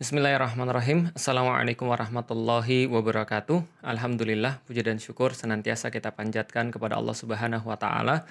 Bismillahirrahmanirrahim. 0.00 1.12
Assalamualaikum 1.12 1.84
warahmatullahi 1.92 2.88
wabarakatuh. 2.88 3.84
Alhamdulillah, 3.84 4.64
puji 4.64 4.80
dan 4.80 4.96
syukur 4.96 5.36
senantiasa 5.36 5.92
kita 5.92 6.16
panjatkan 6.16 6.72
kepada 6.72 6.96
Allah 6.96 7.12
Subhanahu 7.12 7.68
wa 7.68 7.76
taala. 7.76 8.24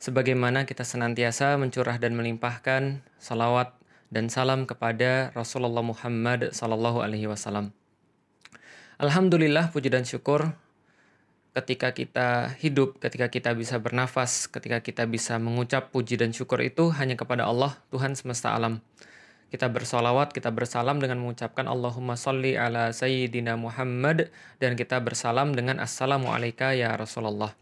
Sebagaimana 0.00 0.64
kita 0.64 0.88
senantiasa 0.88 1.60
mencurah 1.60 2.00
dan 2.00 2.16
melimpahkan 2.16 3.04
salawat 3.20 3.76
dan 4.08 4.32
salam 4.32 4.64
kepada 4.64 5.36
Rasulullah 5.36 5.84
Muhammad 5.84 6.56
sallallahu 6.56 7.04
alaihi 7.04 7.28
wasallam. 7.28 7.76
Alhamdulillah, 8.96 9.76
puji 9.76 9.92
dan 9.92 10.08
syukur 10.08 10.48
ketika 11.52 11.92
kita 11.92 12.56
hidup, 12.56 13.04
ketika 13.04 13.28
kita 13.28 13.52
bisa 13.52 13.76
bernafas, 13.76 14.48
ketika 14.48 14.80
kita 14.80 15.04
bisa 15.04 15.36
mengucap 15.36 15.92
puji 15.92 16.16
dan 16.16 16.32
syukur 16.32 16.64
itu 16.64 16.88
hanya 16.96 17.20
kepada 17.20 17.44
Allah, 17.44 17.76
Tuhan 17.92 18.16
semesta 18.16 18.56
alam. 18.56 18.80
Kita 19.46 19.70
bersolawat, 19.70 20.34
kita 20.34 20.50
bersalam 20.50 20.98
dengan 20.98 21.22
mengucapkan 21.22 21.70
Allahumma 21.70 22.18
salli 22.18 22.58
ala 22.58 22.90
Sayyidina 22.90 23.54
Muhammad 23.54 24.34
dan 24.58 24.74
kita 24.74 24.98
bersalam 24.98 25.54
dengan 25.54 25.78
Assalamualaikum 25.78 26.74
ya 26.74 26.98
Rasulullah. 26.98 27.54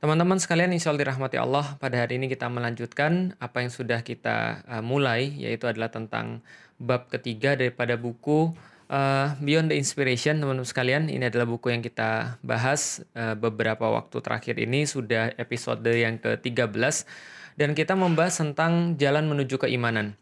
Teman-teman 0.00 0.40
sekalian, 0.40 0.72
insya 0.72 0.96
Allah 0.96 1.04
dirahmati 1.04 1.36
Allah, 1.36 1.76
pada 1.76 2.00
hari 2.00 2.16
ini 2.16 2.32
kita 2.32 2.48
melanjutkan 2.48 3.36
apa 3.36 3.60
yang 3.60 3.68
sudah 3.68 4.00
kita 4.00 4.64
uh, 4.64 4.80
mulai, 4.80 5.28
yaitu 5.36 5.68
adalah 5.68 5.92
tentang 5.92 6.40
bab 6.80 7.12
ketiga 7.12 7.52
daripada 7.52 8.00
buku 8.00 8.56
uh, 8.88 9.36
Beyond 9.36 9.72
the 9.72 9.76
Inspiration, 9.76 10.40
teman-teman 10.40 10.64
sekalian. 10.64 11.12
Ini 11.12 11.28
adalah 11.28 11.44
buku 11.44 11.68
yang 11.68 11.84
kita 11.84 12.40
bahas 12.40 13.04
uh, 13.12 13.36
beberapa 13.36 13.88
waktu 13.92 14.24
terakhir 14.24 14.56
ini, 14.56 14.88
sudah 14.88 15.36
episode 15.36 15.84
yang 15.84 16.16
ke-13, 16.16 17.04
dan 17.60 17.76
kita 17.76 17.92
membahas 17.92 18.40
tentang 18.40 18.96
jalan 18.96 19.28
menuju 19.28 19.60
keimanan. 19.60 20.16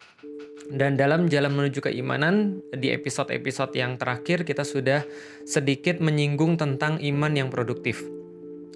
Dan 0.64 0.96
dalam 0.96 1.28
jalan 1.28 1.52
menuju 1.52 1.84
keimanan, 1.84 2.64
di 2.72 2.88
episode-episode 2.88 3.76
yang 3.76 4.00
terakhir 4.00 4.48
kita 4.48 4.64
sudah 4.64 5.04
sedikit 5.44 6.00
menyinggung 6.00 6.56
tentang 6.56 6.96
iman 7.04 7.32
yang 7.36 7.52
produktif. 7.52 8.00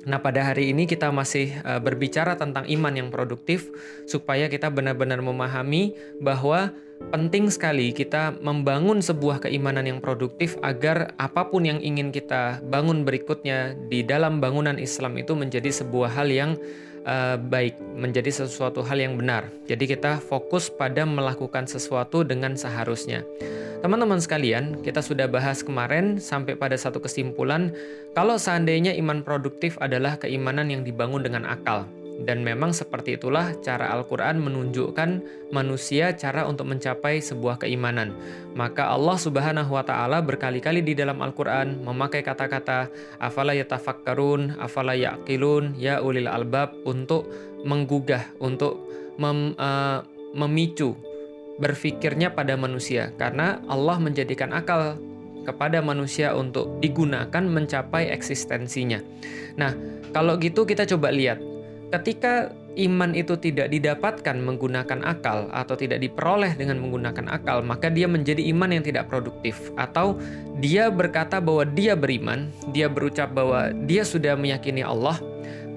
Nah, 0.09 0.21
pada 0.21 0.41
hari 0.41 0.73
ini 0.73 0.89
kita 0.89 1.13
masih 1.13 1.53
uh, 1.65 1.81
berbicara 1.81 2.37
tentang 2.37 2.65
iman 2.65 2.93
yang 2.97 3.09
produktif 3.13 3.69
supaya 4.09 4.49
kita 4.49 4.73
benar-benar 4.73 5.21
memahami 5.21 5.93
bahwa 6.21 6.73
penting 7.13 7.53
sekali 7.53 7.93
kita 7.93 8.37
membangun 8.41 9.05
sebuah 9.05 9.45
keimanan 9.45 9.85
yang 9.85 10.01
produktif 10.01 10.57
agar 10.65 11.13
apa 11.21 11.47
pun 11.53 11.69
yang 11.69 11.79
ingin 11.85 12.09
kita 12.09 12.65
bangun 12.69 13.05
berikutnya 13.05 13.77
di 13.93 14.01
dalam 14.01 14.41
bangunan 14.41 14.81
Islam 14.81 15.17
itu 15.21 15.37
menjadi 15.37 15.69
sebuah 15.71 16.11
hal 16.17 16.29
yang 16.33 16.51
uh, 17.09 17.41
baik, 17.41 17.75
menjadi 17.97 18.45
sesuatu 18.45 18.85
hal 18.85 19.01
yang 19.01 19.17
benar. 19.17 19.49
Jadi 19.65 19.97
kita 19.97 20.21
fokus 20.21 20.69
pada 20.69 21.09
melakukan 21.09 21.65
sesuatu 21.65 22.23
dengan 22.23 22.55
seharusnya. 22.55 23.25
Teman-teman 23.79 24.19
sekalian, 24.19 24.83
kita 24.83 24.99
sudah 24.99 25.31
bahas 25.31 25.63
kemarin 25.63 26.19
sampai 26.19 26.59
pada 26.59 26.75
satu 26.75 26.99
kesimpulan 26.99 27.71
kalau 28.13 28.35
seandainya 28.35 28.91
iman 28.99 29.23
produktif 29.23 29.79
adalah 29.79 30.19
keimanan 30.19 30.67
yang 30.69 30.83
dibangun 30.83 31.23
dengan 31.23 31.47
akal. 31.47 31.87
Dan 32.19 32.43
memang 32.43 32.75
seperti 32.75 33.15
itulah 33.15 33.55
cara 33.63 33.95
Al-Quran 33.95 34.43
menunjukkan 34.43 35.11
manusia 35.55 36.11
cara 36.19 36.51
untuk 36.51 36.67
mencapai 36.67 37.23
sebuah 37.23 37.63
keimanan. 37.63 38.11
Maka 38.59 38.91
Allah 38.91 39.15
Subhanahu 39.15 39.79
wa 39.79 39.87
Ta'ala 39.87 40.19
berkali-kali 40.19 40.83
di 40.83 40.99
dalam 40.99 41.23
Al-Quran 41.23 41.87
memakai 41.87 42.27
kata-kata 42.27 42.91
afala 43.23 43.55
yatafakkarun, 43.55 44.59
afala 44.59 44.99
yaqilun, 44.99 45.79
ya 45.79 46.03
ulil 46.03 46.27
albab 46.27 46.75
untuk 46.83 47.31
menggugah, 47.63 48.27
untuk 48.43 48.83
mem, 49.15 49.55
uh, 49.55 50.03
memicu 50.35 50.99
berfikirnya 51.63 52.35
pada 52.35 52.59
manusia. 52.59 53.15
Karena 53.15 53.63
Allah 53.71 53.99
menjadikan 54.03 54.51
akal 54.59 54.99
kepada 55.47 55.81
manusia 55.81 56.37
untuk 56.37 56.77
digunakan 56.83 57.41
mencapai 57.41 58.13
eksistensinya. 58.13 59.01
Nah, 59.57 59.73
kalau 60.13 60.37
gitu 60.37 60.69
kita 60.69 60.85
coba 60.85 61.09
lihat 61.09 61.41
Ketika 61.89 62.53
iman 62.79 63.17
itu 63.17 63.35
tidak 63.41 63.73
didapatkan 63.73 64.37
menggunakan 64.39 65.01
akal 65.09 65.49
atau 65.51 65.75
tidak 65.75 66.05
diperoleh 66.05 66.55
dengan 66.55 66.79
menggunakan 66.79 67.27
akal, 67.33 67.65
maka 67.65 67.89
dia 67.89 68.05
menjadi 68.05 68.45
iman 68.53 68.77
yang 68.77 68.85
tidak 68.85 69.09
produktif. 69.09 69.73
Atau 69.81 70.21
dia 70.61 70.93
berkata 70.93 71.41
bahwa 71.41 71.65
dia 71.65 71.97
beriman, 71.97 72.53
dia 72.77 72.87
berucap 72.87 73.33
bahwa 73.33 73.73
dia 73.89 74.05
sudah 74.05 74.37
meyakini 74.37 74.85
Allah, 74.85 75.17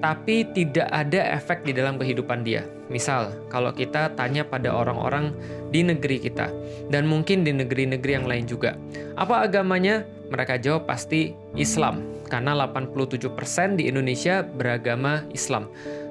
tapi 0.02 0.44
tidak 0.52 0.90
ada 0.90 1.38
efek 1.38 1.62
di 1.64 1.72
dalam 1.72 1.96
kehidupan 1.96 2.42
dia. 2.42 2.66
Misal, 2.92 3.32
kalau 3.48 3.72
kita 3.72 4.12
tanya 4.12 4.44
pada 4.44 4.68
orang-orang 4.74 5.32
di 5.72 5.80
negeri 5.80 6.20
kita, 6.20 6.52
dan 6.92 7.08
mungkin 7.08 7.40
di 7.40 7.56
negeri-negeri 7.56 8.12
yang 8.20 8.28
lain 8.28 8.44
juga, 8.44 8.76
apa 9.16 9.48
agamanya? 9.48 10.04
Mereka 10.28 10.60
jawab 10.64 10.88
pasti 10.88 11.32
Islam, 11.56 12.04
karena 12.28 12.56
87% 12.56 13.76
di 13.76 13.92
Indonesia 13.92 14.40
beragama 14.40 15.28
Islam. 15.36 15.68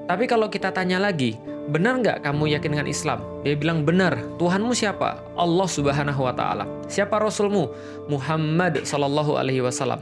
Tapi 0.10 0.26
kalau 0.26 0.50
kita 0.50 0.74
tanya 0.74 0.98
lagi, 0.98 1.38
benar 1.70 2.02
nggak 2.02 2.26
kamu 2.26 2.58
yakin 2.58 2.72
dengan 2.78 2.90
Islam? 2.90 3.20
Dia 3.46 3.56
bilang 3.56 3.86
benar. 3.86 4.18
Tuhanmu 4.42 4.74
siapa? 4.74 5.22
Allah 5.38 5.68
Subhanahu 5.70 6.22
Wa 6.26 6.34
Taala. 6.34 6.66
Siapa 6.90 7.22
Rasulmu? 7.22 7.70
Muhammad 8.10 8.84
Sallallahu 8.84 9.38
Alaihi 9.38 9.62
Wasallam. 9.64 10.02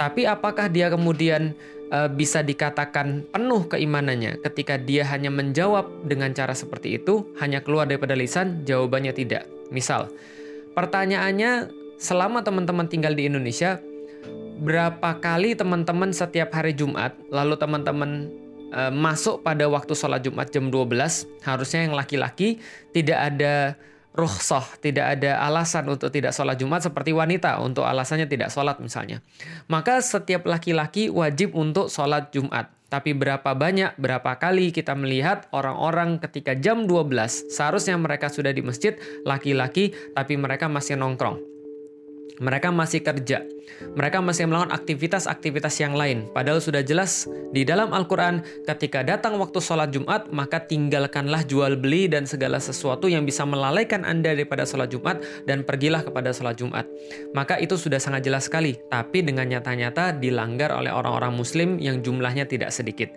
Tapi 0.00 0.24
apakah 0.24 0.72
dia 0.72 0.88
kemudian 0.88 1.52
uh, 1.92 2.08
bisa 2.08 2.40
dikatakan 2.40 3.28
penuh 3.28 3.68
keimanannya 3.68 4.40
ketika 4.40 4.80
dia 4.80 5.04
hanya 5.10 5.28
menjawab 5.28 5.86
dengan 6.06 6.32
cara 6.32 6.56
seperti 6.56 6.96
itu, 6.96 7.28
hanya 7.42 7.60
keluar 7.60 7.84
daripada 7.84 8.16
lisan? 8.16 8.64
Jawabannya 8.64 9.12
tidak. 9.12 9.44
Misal, 9.68 10.08
pertanyaannya 10.72 11.68
selama 12.00 12.40
teman-teman 12.40 12.88
tinggal 12.88 13.12
di 13.12 13.28
Indonesia, 13.28 13.78
berapa 14.60 15.20
kali 15.20 15.52
teman-teman 15.52 16.16
setiap 16.16 16.52
hari 16.56 16.72
Jumat, 16.72 17.12
lalu 17.28 17.60
teman-teman 17.60 18.32
uh, 18.72 18.92
masuk 18.94 19.42
pada 19.42 19.66
waktu 19.66 19.92
sholat 19.94 20.22
Jumat 20.24 20.50
jam 20.50 20.70
12, 20.70 21.46
harusnya 21.46 21.80
yang 21.86 21.94
laki-laki 21.94 22.58
tidak 22.94 23.18
ada 23.18 23.76
rukhsah, 24.10 24.66
tidak 24.82 25.18
ada 25.18 25.38
alasan 25.46 25.86
untuk 25.86 26.10
tidak 26.10 26.34
sholat 26.34 26.58
Jumat 26.58 26.82
seperti 26.82 27.14
wanita 27.14 27.62
untuk 27.62 27.86
alasannya 27.86 28.26
tidak 28.26 28.50
sholat 28.50 28.82
misalnya. 28.82 29.22
Maka 29.70 30.02
setiap 30.02 30.46
laki-laki 30.46 31.08
wajib 31.10 31.54
untuk 31.54 31.86
sholat 31.86 32.34
Jumat. 32.34 32.70
Tapi 32.90 33.14
berapa 33.14 33.54
banyak, 33.54 33.94
berapa 34.02 34.34
kali 34.34 34.74
kita 34.74 34.98
melihat 34.98 35.46
orang-orang 35.54 36.18
ketika 36.18 36.58
jam 36.58 36.90
12 36.90 37.46
seharusnya 37.46 37.94
mereka 37.94 38.26
sudah 38.26 38.50
di 38.50 38.66
masjid 38.66 38.98
laki-laki 39.22 39.94
tapi 40.10 40.34
mereka 40.34 40.66
masih 40.66 40.98
nongkrong. 40.98 41.49
Mereka 42.40 42.72
masih 42.72 43.04
kerja. 43.04 43.44
Mereka 43.92 44.24
masih 44.24 44.48
melakukan 44.48 44.72
aktivitas-aktivitas 44.72 45.76
yang 45.80 45.92
lain. 45.92 46.24
Padahal 46.32 46.58
sudah 46.60 46.80
jelas 46.80 47.28
di 47.52 47.68
dalam 47.68 47.92
Al-Quran, 47.92 48.40
ketika 48.64 49.04
datang 49.04 49.36
waktu 49.36 49.60
sholat 49.60 49.92
Jumat, 49.92 50.32
maka 50.32 50.64
tinggalkanlah 50.64 51.44
jual 51.44 51.76
beli 51.76 52.08
dan 52.08 52.24
segala 52.24 52.56
sesuatu 52.56 53.12
yang 53.12 53.28
bisa 53.28 53.44
melalaikan 53.44 54.08
Anda 54.08 54.32
daripada 54.32 54.64
sholat 54.64 54.88
Jumat 54.88 55.20
dan 55.44 55.68
pergilah 55.68 56.00
kepada 56.00 56.32
sholat 56.32 56.56
Jumat. 56.56 56.88
Maka 57.36 57.60
itu 57.60 57.76
sudah 57.76 58.00
sangat 58.00 58.24
jelas 58.24 58.48
sekali. 58.48 58.80
Tapi 58.88 59.20
dengan 59.20 59.44
nyata-nyata 59.44 60.16
dilanggar 60.16 60.72
oleh 60.72 60.90
orang-orang 60.90 61.36
muslim 61.36 61.76
yang 61.76 62.00
jumlahnya 62.00 62.48
tidak 62.48 62.72
sedikit. 62.72 63.12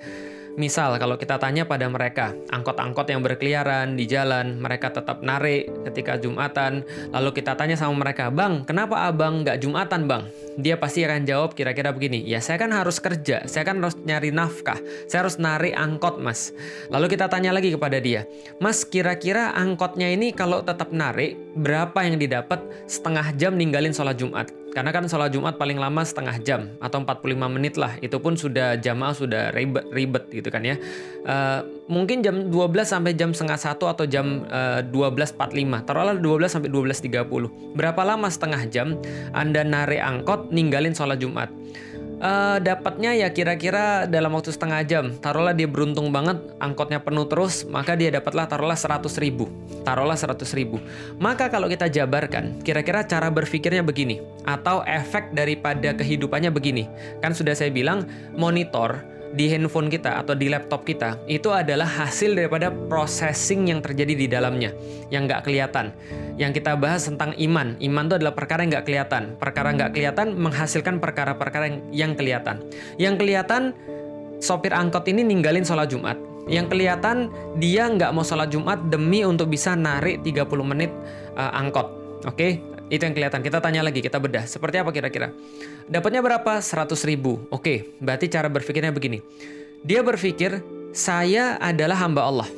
Misal 0.53 1.01
kalau 1.01 1.17
kita 1.17 1.41
tanya 1.41 1.65
pada 1.65 1.89
mereka, 1.89 2.29
angkot-angkot 2.53 3.09
yang 3.09 3.25
berkeliaran 3.25 3.97
di 3.97 4.05
jalan, 4.05 4.61
mereka 4.61 4.93
tetap 4.93 5.25
narik 5.25 5.65
ketika 5.89 6.21
Jumatan. 6.21 6.85
Lalu 7.09 7.41
kita 7.41 7.57
tanya 7.57 7.73
sama 7.73 7.97
mereka, 7.97 8.29
Bang, 8.29 8.61
kenapa 8.61 9.09
abang 9.09 9.41
nggak 9.41 9.57
Jumatan 9.57 10.05
bang? 10.05 10.23
Dia 10.61 10.77
pasti 10.77 11.01
akan 11.01 11.25
jawab 11.25 11.57
kira-kira 11.57 11.89
begini, 11.89 12.21
ya 12.21 12.37
saya 12.37 12.61
kan 12.61 12.69
harus 12.69 13.01
kerja, 13.01 13.41
saya 13.49 13.65
kan 13.65 13.81
harus 13.81 13.97
nyari 14.05 14.29
nafkah, 14.29 14.77
saya 15.09 15.25
harus 15.25 15.41
narik 15.41 15.73
angkot 15.73 16.21
mas. 16.21 16.53
Lalu 16.93 17.17
kita 17.17 17.25
tanya 17.25 17.49
lagi 17.49 17.73
kepada 17.73 17.97
dia, 17.97 18.29
Mas 18.61 18.85
kira-kira 18.85 19.49
angkotnya 19.57 20.13
ini 20.13 20.29
kalau 20.29 20.61
tetap 20.61 20.93
narik, 20.93 21.33
berapa 21.57 21.97
yang 22.05 22.21
didapat 22.21 22.61
setengah 22.85 23.33
jam 23.33 23.57
ninggalin 23.57 23.97
sholat 23.97 24.13
Jumat? 24.21 24.62
Karena 24.73 24.89
kan 24.89 25.05
sholat 25.05 25.29
Jumat 25.29 25.61
paling 25.61 25.77
lama 25.77 26.01
setengah 26.01 26.41
jam 26.41 26.73
atau 26.81 27.05
45 27.05 27.45
menit 27.45 27.77
lah. 27.77 27.93
Itu 28.01 28.17
pun 28.17 28.33
sudah 28.33 28.81
jamaah 28.81 29.13
sudah 29.13 29.53
ribet, 29.53 29.85
ribet 29.93 30.25
gitu 30.33 30.49
kan 30.49 30.65
ya. 30.65 30.81
Uh, 31.23 31.61
mungkin 31.85 32.25
jam 32.25 32.49
12 32.49 32.73
sampai 32.81 33.13
jam 33.13 33.37
setengah 33.37 33.61
satu 33.61 33.85
atau 33.85 34.09
jam 34.09 34.49
uh, 34.49 34.81
12.45. 34.81 35.37
Taruhlah 35.85 36.17
12 36.17 36.49
sampai 36.49 36.69
12.30. 36.73 37.77
Berapa 37.77 38.01
lama 38.01 38.25
setengah 38.33 38.65
jam 38.73 38.97
Anda 39.37 39.61
narik 39.61 40.01
angkot 40.01 40.49
ninggalin 40.49 40.97
sholat 40.97 41.21
Jumat? 41.21 41.53
Uh, 42.23 42.57
dapatnya 42.63 43.11
ya 43.13 43.29
kira-kira 43.35 44.07
dalam 44.07 44.31
waktu 44.33 44.55
setengah 44.55 44.81
jam. 44.87 45.05
Taruhlah 45.19 45.51
dia 45.51 45.67
beruntung 45.67 46.09
banget, 46.09 46.39
angkotnya 46.57 47.03
penuh 47.03 47.27
terus, 47.27 47.67
maka 47.67 47.99
dia 47.99 48.09
dapatlah 48.09 48.47
taruhlah 48.47 48.79
100 48.79 49.03
ribu. 49.19 49.51
Taruhlah 49.83 50.15
100 50.15 50.39
ribu. 50.55 50.79
Maka 51.19 51.51
kalau 51.51 51.67
kita 51.67 51.91
jabarkan, 51.91 52.63
kira-kira 52.63 53.03
cara 53.03 53.27
berpikirnya 53.27 53.83
begini. 53.83 54.23
Atau 54.47 54.81
efek 54.87 55.35
daripada 55.35 55.91
kehidupannya 55.91 56.49
begini. 56.49 56.87
Kan 57.19 57.35
sudah 57.35 57.53
saya 57.53 57.69
bilang, 57.69 58.07
monitor 58.33 59.12
di 59.33 59.49
handphone 59.49 59.89
kita 59.89 60.21
atau 60.21 60.37
di 60.37 60.47
laptop 60.47 60.85
kita 60.85 61.17
itu 61.25 61.49
adalah 61.49 61.89
hasil 61.89 62.37
daripada 62.37 62.69
processing 62.69 63.73
yang 63.73 63.81
terjadi 63.81 64.13
di 64.13 64.27
dalamnya 64.29 64.69
yang 65.09 65.25
nggak 65.25 65.43
kelihatan. 65.45 65.91
Yang 66.37 66.61
kita 66.61 66.77
bahas 66.77 67.05
tentang 67.05 67.33
iman. 67.37 67.77
Iman 67.81 68.09
itu 68.09 68.15
adalah 68.17 68.33
perkara 68.33 68.65
yang 68.65 68.71
nggak 68.73 68.85
kelihatan. 68.85 69.23
Perkara 69.37 69.69
nggak 69.73 69.91
kelihatan 69.93 70.27
menghasilkan 70.37 70.97
perkara-perkara 70.97 71.93
yang, 71.93 72.17
kelihatan. 72.17 72.61
Yang 72.97 73.15
kelihatan 73.21 73.61
sopir 74.41 74.73
angkot 74.73 75.05
ini 75.09 75.21
ninggalin 75.21 75.65
sholat 75.65 75.89
Jumat. 75.89 76.17
Yang 76.49 76.73
kelihatan 76.73 77.29
dia 77.61 77.85
nggak 77.85 78.11
mau 78.11 78.25
sholat 78.25 78.49
Jumat 78.49 78.81
demi 78.89 79.21
untuk 79.25 79.49
bisa 79.49 79.77
narik 79.77 80.25
30 80.25 80.45
menit 80.65 80.89
uh, 81.37 81.53
angkot. 81.53 82.01
Oke, 82.23 82.35
okay? 82.39 82.51
Itu 82.93 83.09
yang 83.09 83.17
kelihatan. 83.17 83.41
Kita 83.41 83.57
tanya 83.57 83.81
lagi, 83.81 84.05
kita 84.05 84.21
bedah. 84.21 84.45
Seperti 84.45 84.77
apa 84.77 84.93
kira-kira? 84.93 85.33
Dapatnya 85.89 86.21
berapa? 86.21 86.61
100 86.61 86.93
ribu. 87.09 87.41
Oke, 87.49 87.97
berarti 87.97 88.29
cara 88.29 88.53
berpikirnya 88.53 88.93
begini. 88.93 89.25
Dia 89.81 90.05
berpikir, 90.05 90.61
saya 90.93 91.57
adalah 91.57 91.97
hamba 92.05 92.29
Allah. 92.29 92.49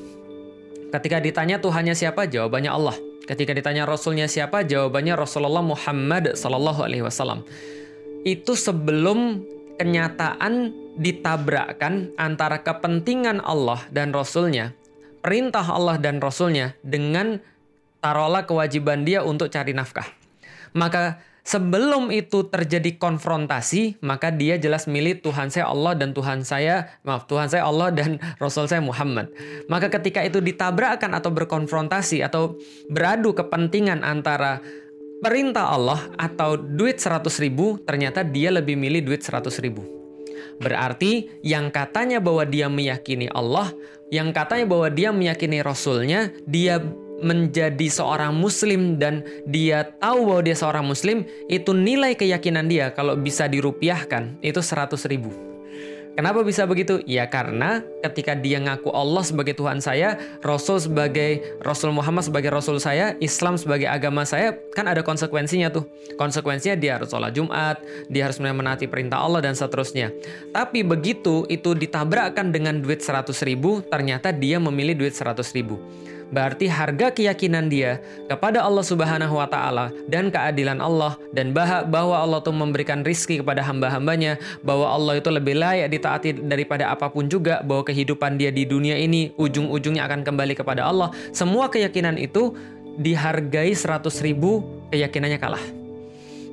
Ketika 0.92 1.24
ditanya 1.24 1.64
Tuhannya 1.64 1.96
siapa? 1.96 2.28
Jawabannya 2.28 2.68
Allah. 2.68 3.00
Ketika 3.24 3.56
ditanya 3.56 3.88
Rasulnya 3.88 4.28
siapa? 4.28 4.68
Jawabannya 4.68 5.16
Rasulullah 5.16 5.64
Muhammad 5.64 6.36
Sallallahu 6.36 6.84
Alaihi 6.84 7.02
Wasallam. 7.08 7.48
Itu 8.28 8.60
sebelum 8.60 9.40
kenyataan 9.80 10.76
ditabrakkan 11.00 12.12
antara 12.20 12.60
kepentingan 12.60 13.40
Allah 13.40 13.82
dan 13.88 14.12
Rasulnya, 14.12 14.76
perintah 15.24 15.64
Allah 15.64 15.96
dan 15.96 16.20
Rasulnya 16.20 16.76
dengan 16.84 17.40
taruhlah 18.04 18.44
kewajiban 18.44 19.02
dia 19.08 19.26
untuk 19.26 19.50
cari 19.50 19.74
nafkah. 19.74 20.25
Maka 20.76 21.24
sebelum 21.48 22.12
itu 22.12 22.52
terjadi 22.52 23.00
konfrontasi, 23.00 24.02
maka 24.04 24.34
dia 24.34 24.60
jelas 24.60 24.92
milih 24.92 25.24
Tuhan 25.24 25.48
saya 25.48 25.72
Allah 25.72 25.96
dan 25.96 26.12
Tuhan 26.12 26.44
saya, 26.44 27.00
maaf, 27.08 27.30
Tuhan 27.32 27.48
saya 27.48 27.64
Allah 27.64 27.96
dan 27.96 28.20
Rasul 28.44 28.68
saya 28.68 28.84
Muhammad. 28.84 29.32
Maka 29.72 29.88
ketika 29.88 30.20
itu 30.26 30.44
ditabrakkan 30.44 31.16
atau 31.16 31.32
berkonfrontasi 31.32 32.20
atau 32.28 32.60
beradu 32.92 33.32
kepentingan 33.32 34.04
antara 34.04 34.60
perintah 35.24 35.72
Allah 35.72 36.02
atau 36.20 36.60
duit 36.60 37.00
100 37.00 37.24
ribu, 37.40 37.80
ternyata 37.88 38.26
dia 38.26 38.52
lebih 38.52 38.76
milih 38.76 39.08
duit 39.08 39.24
100 39.24 39.48
ribu. 39.64 39.86
Berarti 40.60 41.28
yang 41.44 41.72
katanya 41.72 42.24
bahwa 42.24 42.44
dia 42.48 42.72
meyakini 42.72 43.28
Allah, 43.32 43.72
yang 44.12 44.32
katanya 44.32 44.68
bahwa 44.68 44.88
dia 44.88 45.12
meyakini 45.12 45.60
Rasulnya, 45.60 46.32
dia 46.48 46.80
menjadi 47.24 47.88
seorang 47.88 48.36
muslim 48.36 49.00
dan 49.00 49.24
dia 49.48 49.88
tahu 50.02 50.28
bahwa 50.32 50.42
dia 50.44 50.58
seorang 50.58 50.86
muslim, 50.88 51.24
itu 51.48 51.72
nilai 51.72 52.16
keyakinan 52.18 52.68
dia 52.68 52.92
kalau 52.92 53.16
bisa 53.16 53.48
dirupiahkan, 53.48 54.40
itu 54.44 54.60
100 54.60 54.96
ribu. 55.08 55.56
Kenapa 56.16 56.48
bisa 56.48 56.64
begitu? 56.64 57.04
Ya 57.04 57.28
karena 57.28 57.84
ketika 58.00 58.40
dia 58.40 58.56
ngaku 58.64 58.88
Allah 58.88 59.20
sebagai 59.20 59.52
Tuhan 59.52 59.84
saya, 59.84 60.16
Rasul 60.40 60.80
sebagai 60.80 61.60
Rasul 61.60 61.92
Muhammad 61.92 62.24
sebagai 62.24 62.56
Rasul 62.56 62.80
saya, 62.80 63.20
Islam 63.20 63.60
sebagai 63.60 63.92
agama 63.92 64.24
saya, 64.24 64.56
kan 64.72 64.88
ada 64.88 65.04
konsekuensinya 65.04 65.76
tuh. 65.76 65.84
Konsekuensinya 66.16 66.80
dia 66.80 66.96
harus 66.96 67.12
sholat 67.12 67.36
Jumat, 67.36 67.84
dia 68.08 68.32
harus 68.32 68.40
menaati 68.40 68.88
perintah 68.88 69.20
Allah 69.20 69.44
dan 69.44 69.60
seterusnya. 69.60 70.16
Tapi 70.56 70.88
begitu 70.88 71.44
itu 71.52 71.76
ditabrakkan 71.76 72.48
dengan 72.48 72.80
duit 72.80 73.04
100 73.04 73.36
ribu, 73.44 73.84
ternyata 73.84 74.32
dia 74.32 74.56
memilih 74.56 74.96
duit 74.96 75.12
100 75.12 75.52
ribu. 75.52 75.84
Berarti 76.34 76.66
harga 76.66 77.14
keyakinan 77.14 77.70
dia 77.70 78.02
kepada 78.26 78.66
Allah 78.66 78.82
Subhanahu 78.82 79.38
wa 79.38 79.46
taala 79.46 79.94
dan 80.10 80.34
keadilan 80.34 80.82
Allah 80.82 81.18
dan 81.38 81.54
bahwa 81.54 82.18
Allah 82.18 82.42
itu 82.42 82.50
memberikan 82.50 83.06
rizki 83.06 83.40
kepada 83.40 83.62
hamba-hambanya, 83.62 84.42
bahwa 84.66 84.90
Allah 84.90 85.22
itu 85.22 85.30
lebih 85.30 85.62
layak 85.62 85.94
ditaati 85.94 86.46
daripada 86.50 86.90
apa 86.90 87.12
pun 87.14 87.30
juga, 87.30 87.62
bahwa 87.62 87.86
kehidupan 87.86 88.42
dia 88.42 88.50
di 88.50 88.66
dunia 88.66 88.98
ini 88.98 89.32
ujung-ujungnya 89.38 90.06
akan 90.10 90.26
kembali 90.26 90.58
kepada 90.58 90.86
Allah. 90.90 91.14
Semua 91.30 91.70
keyakinan 91.70 92.18
itu 92.18 92.58
dihargai 92.98 93.76
100 93.76 94.08
ribu, 94.26 94.66
keyakinannya 94.90 95.38
kalah. 95.38 95.85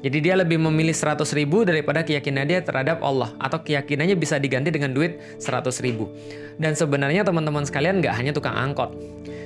Jadi 0.02 0.18
dia 0.18 0.34
lebih 0.34 0.58
memilih 0.58 0.90
100 0.90 1.22
ribu 1.38 1.62
daripada 1.62 2.02
keyakinan 2.02 2.50
dia 2.50 2.58
terhadap 2.58 2.98
Allah. 3.06 3.30
Atau 3.38 3.62
keyakinannya 3.62 4.18
bisa 4.18 4.42
diganti 4.42 4.74
dengan 4.74 4.90
duit 4.90 5.22
100 5.38 5.70
ribu. 5.78 6.10
Dan 6.58 6.74
sebenarnya 6.74 7.22
teman-teman 7.22 7.62
sekalian 7.62 8.02
nggak 8.02 8.14
hanya 8.18 8.34
tukang 8.34 8.58
angkot. 8.58 8.90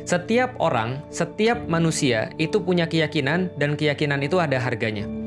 Setiap 0.09 0.57
orang, 0.63 1.05
setiap 1.13 1.61
manusia 1.69 2.33
itu 2.41 2.63
punya 2.63 2.89
keyakinan 2.89 3.53
dan 3.61 3.77
keyakinan 3.77 4.25
itu 4.25 4.41
ada 4.41 4.57
harganya. 4.57 5.26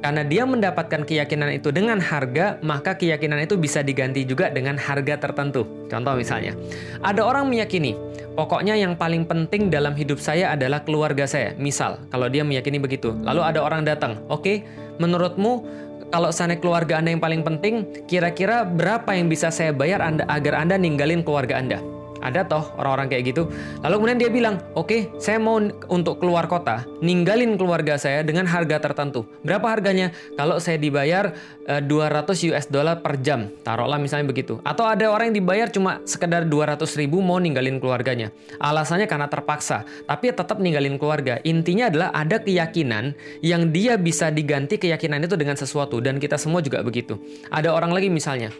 Karena 0.00 0.24
dia 0.24 0.48
mendapatkan 0.48 1.04
keyakinan 1.04 1.52
itu 1.60 1.68
dengan 1.68 2.00
harga, 2.00 2.56
maka 2.64 2.96
keyakinan 2.96 3.44
itu 3.44 3.60
bisa 3.60 3.84
diganti 3.84 4.24
juga 4.24 4.48
dengan 4.48 4.80
harga 4.80 5.20
tertentu. 5.20 5.68
Contoh 5.92 6.16
misalnya, 6.16 6.56
ada 7.04 7.20
orang 7.20 7.52
meyakini, 7.52 7.92
pokoknya 8.32 8.80
yang 8.80 8.96
paling 8.96 9.28
penting 9.28 9.68
dalam 9.68 9.92
hidup 9.92 10.16
saya 10.16 10.56
adalah 10.56 10.80
keluarga 10.88 11.28
saya. 11.28 11.52
Misal, 11.60 12.00
kalau 12.08 12.32
dia 12.32 12.40
meyakini 12.40 12.80
begitu. 12.80 13.12
Lalu 13.12 13.44
ada 13.44 13.60
orang 13.60 13.84
datang, 13.84 14.24
oke, 14.32 14.40
okay, 14.40 14.56
menurutmu 14.96 15.68
kalau 16.10 16.32
sana 16.32 16.56
keluarga 16.56 16.98
Anda 16.98 17.14
yang 17.14 17.22
paling 17.22 17.44
penting, 17.44 17.86
kira-kira 18.08 18.64
berapa 18.66 19.14
yang 19.14 19.30
bisa 19.30 19.52
saya 19.52 19.70
bayar 19.70 20.02
anda, 20.02 20.26
agar 20.26 20.58
Anda 20.58 20.74
ninggalin 20.74 21.22
keluarga 21.22 21.60
Anda? 21.60 21.99
Ada 22.20 22.44
toh 22.44 22.64
orang-orang 22.76 23.08
kayak 23.08 23.24
gitu. 23.32 23.42
Lalu 23.80 23.94
kemudian 23.96 24.20
dia 24.20 24.30
bilang, 24.30 24.56
oke, 24.76 24.86
okay, 24.86 25.00
saya 25.16 25.40
mau 25.40 25.56
untuk 25.88 26.20
keluar 26.20 26.46
kota, 26.46 26.84
ninggalin 27.00 27.56
keluarga 27.56 27.96
saya 27.96 28.20
dengan 28.20 28.44
harga 28.44 28.80
tertentu. 28.80 29.24
Berapa 29.40 29.72
harganya? 29.72 30.12
Kalau 30.36 30.60
saya 30.60 30.76
dibayar 30.76 31.32
eh, 31.64 31.82
200 31.82 32.48
US 32.52 32.66
dollar 32.68 33.00
per 33.00 33.18
jam, 33.24 33.48
taruhlah 33.64 33.96
misalnya 33.96 34.28
begitu. 34.28 34.60
Atau 34.62 34.84
ada 34.84 35.08
orang 35.08 35.32
yang 35.32 35.44
dibayar 35.44 35.68
cuma 35.72 36.00
sekedar 36.04 36.44
200 36.44 36.84
ribu 37.00 37.24
mau 37.24 37.40
ninggalin 37.40 37.80
keluarganya. 37.80 38.30
Alasannya 38.60 39.08
karena 39.08 39.26
terpaksa, 39.26 39.88
tapi 40.04 40.30
tetap 40.30 40.60
ninggalin 40.60 41.00
keluarga. 41.00 41.40
Intinya 41.42 41.88
adalah 41.88 42.08
ada 42.12 42.38
keyakinan 42.40 43.16
yang 43.40 43.72
dia 43.72 43.96
bisa 43.96 44.28
diganti 44.28 44.76
keyakinan 44.76 45.24
itu 45.24 45.34
dengan 45.34 45.56
sesuatu. 45.56 45.98
Dan 46.04 46.20
kita 46.20 46.36
semua 46.36 46.60
juga 46.60 46.84
begitu. 46.84 47.16
Ada 47.48 47.72
orang 47.72 47.92
lagi 47.96 48.12
misalnya, 48.12 48.52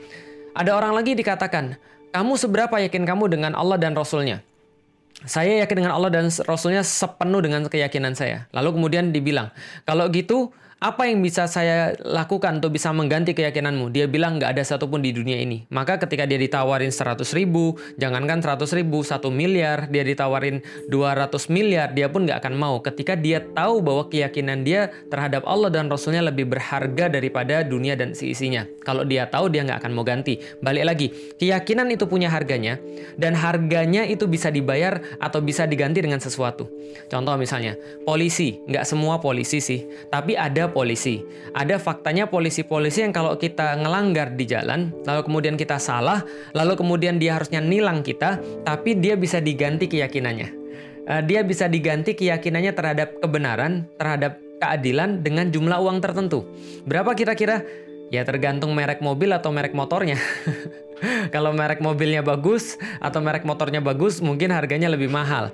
ada 0.57 0.75
orang 0.75 0.97
lagi 0.97 1.15
dikatakan, 1.15 1.79
kamu 2.11 2.33
seberapa 2.39 2.77
yakin 2.83 3.07
kamu 3.07 3.31
dengan 3.31 3.53
Allah 3.55 3.79
dan 3.79 3.95
Rasulnya? 3.95 4.43
Saya 5.27 5.61
yakin 5.67 5.85
dengan 5.85 5.93
Allah 5.93 6.09
dan 6.09 6.33
Rasulnya 6.49 6.81
sepenuh 6.81 7.45
dengan 7.45 7.67
keyakinan 7.69 8.17
saya. 8.17 8.49
Lalu 8.57 8.81
kemudian 8.81 9.13
dibilang, 9.13 9.53
kalau 9.85 10.09
gitu 10.09 10.51
apa 10.81 11.05
yang 11.05 11.21
bisa 11.21 11.45
saya 11.45 11.93
lakukan 12.01 12.57
untuk 12.57 12.73
bisa 12.73 12.89
mengganti 12.89 13.37
keyakinanmu? 13.37 13.93
Dia 13.93 14.09
bilang 14.09 14.41
nggak 14.41 14.57
ada 14.57 14.65
satupun 14.65 15.05
di 15.05 15.13
dunia 15.13 15.37
ini. 15.37 15.69
Maka 15.69 16.01
ketika 16.01 16.25
dia 16.25 16.41
ditawarin 16.41 16.89
100 16.89 17.21
ribu, 17.37 17.77
jangankan 18.01 18.41
100 18.41 18.65
ribu, 18.73 19.05
1 19.05 19.29
miliar, 19.29 19.93
dia 19.93 20.01
ditawarin 20.01 20.65
200 20.89 21.53
miliar, 21.53 21.93
dia 21.93 22.09
pun 22.09 22.25
nggak 22.25 22.41
akan 22.41 22.55
mau. 22.57 22.81
Ketika 22.81 23.13
dia 23.13 23.45
tahu 23.45 23.85
bahwa 23.85 24.09
keyakinan 24.09 24.65
dia 24.65 24.89
terhadap 25.13 25.45
Allah 25.45 25.69
dan 25.69 25.93
Rasulnya 25.93 26.25
lebih 26.25 26.49
berharga 26.49 27.13
daripada 27.13 27.61
dunia 27.61 27.93
dan 27.93 28.17
seisinya. 28.17 28.65
Kalau 28.81 29.05
dia 29.05 29.29
tahu, 29.29 29.53
dia 29.53 29.69
nggak 29.69 29.85
akan 29.85 29.93
mau 29.93 30.09
ganti. 30.09 30.41
Balik 30.65 30.85
lagi, 30.89 31.07
keyakinan 31.37 31.93
itu 31.93 32.09
punya 32.09 32.33
harganya, 32.33 32.81
dan 33.21 33.37
harganya 33.37 34.09
itu 34.09 34.25
bisa 34.25 34.49
dibayar 34.49 34.97
atau 35.21 35.45
bisa 35.45 35.69
diganti 35.69 36.01
dengan 36.01 36.25
sesuatu. 36.25 36.73
Contoh 37.13 37.37
misalnya, 37.37 37.77
polisi. 38.09 38.57
Nggak 38.65 38.89
semua 38.89 39.21
polisi 39.21 39.61
sih, 39.61 39.85
tapi 40.09 40.41
ada 40.41 40.70
polisi. 40.71 41.23
Ada 41.53 41.77
faktanya 41.77 42.31
polisi-polisi 42.31 43.03
yang 43.05 43.13
kalau 43.13 43.37
kita 43.37 43.77
ngelanggar 43.79 44.35
di 44.35 44.47
jalan, 44.47 44.95
lalu 45.05 45.21
kemudian 45.27 45.55
kita 45.59 45.77
salah, 45.77 46.23
lalu 46.57 46.79
kemudian 46.79 47.19
dia 47.19 47.37
harusnya 47.37 47.59
nilang 47.59 48.01
kita, 48.01 48.39
tapi 48.65 48.97
dia 48.97 49.19
bisa 49.19 49.43
diganti 49.43 49.91
keyakinannya. 49.91 50.49
Uh, 51.11 51.23
dia 51.27 51.43
bisa 51.43 51.67
diganti 51.67 52.15
keyakinannya 52.15 52.73
terhadap 52.73 53.19
kebenaran, 53.19 53.91
terhadap 53.99 54.39
keadilan 54.63 55.25
dengan 55.25 55.51
jumlah 55.51 55.81
uang 55.81 55.99
tertentu. 55.99 56.47
Berapa 56.85 57.17
kira-kira? 57.17 57.65
Ya 58.11 58.27
tergantung 58.27 58.75
merek 58.75 58.99
mobil 58.99 59.31
atau 59.31 59.55
merek 59.55 59.73
motornya. 59.73 60.19
Kalau 61.35 61.55
merek 61.57 61.81
mobilnya 61.81 62.21
bagus 62.21 62.77
atau 63.01 63.23
merek 63.25 63.47
motornya 63.47 63.81
bagus, 63.81 64.21
mungkin 64.21 64.53
harganya 64.53 64.91
lebih 64.93 65.09
mahal. 65.09 65.49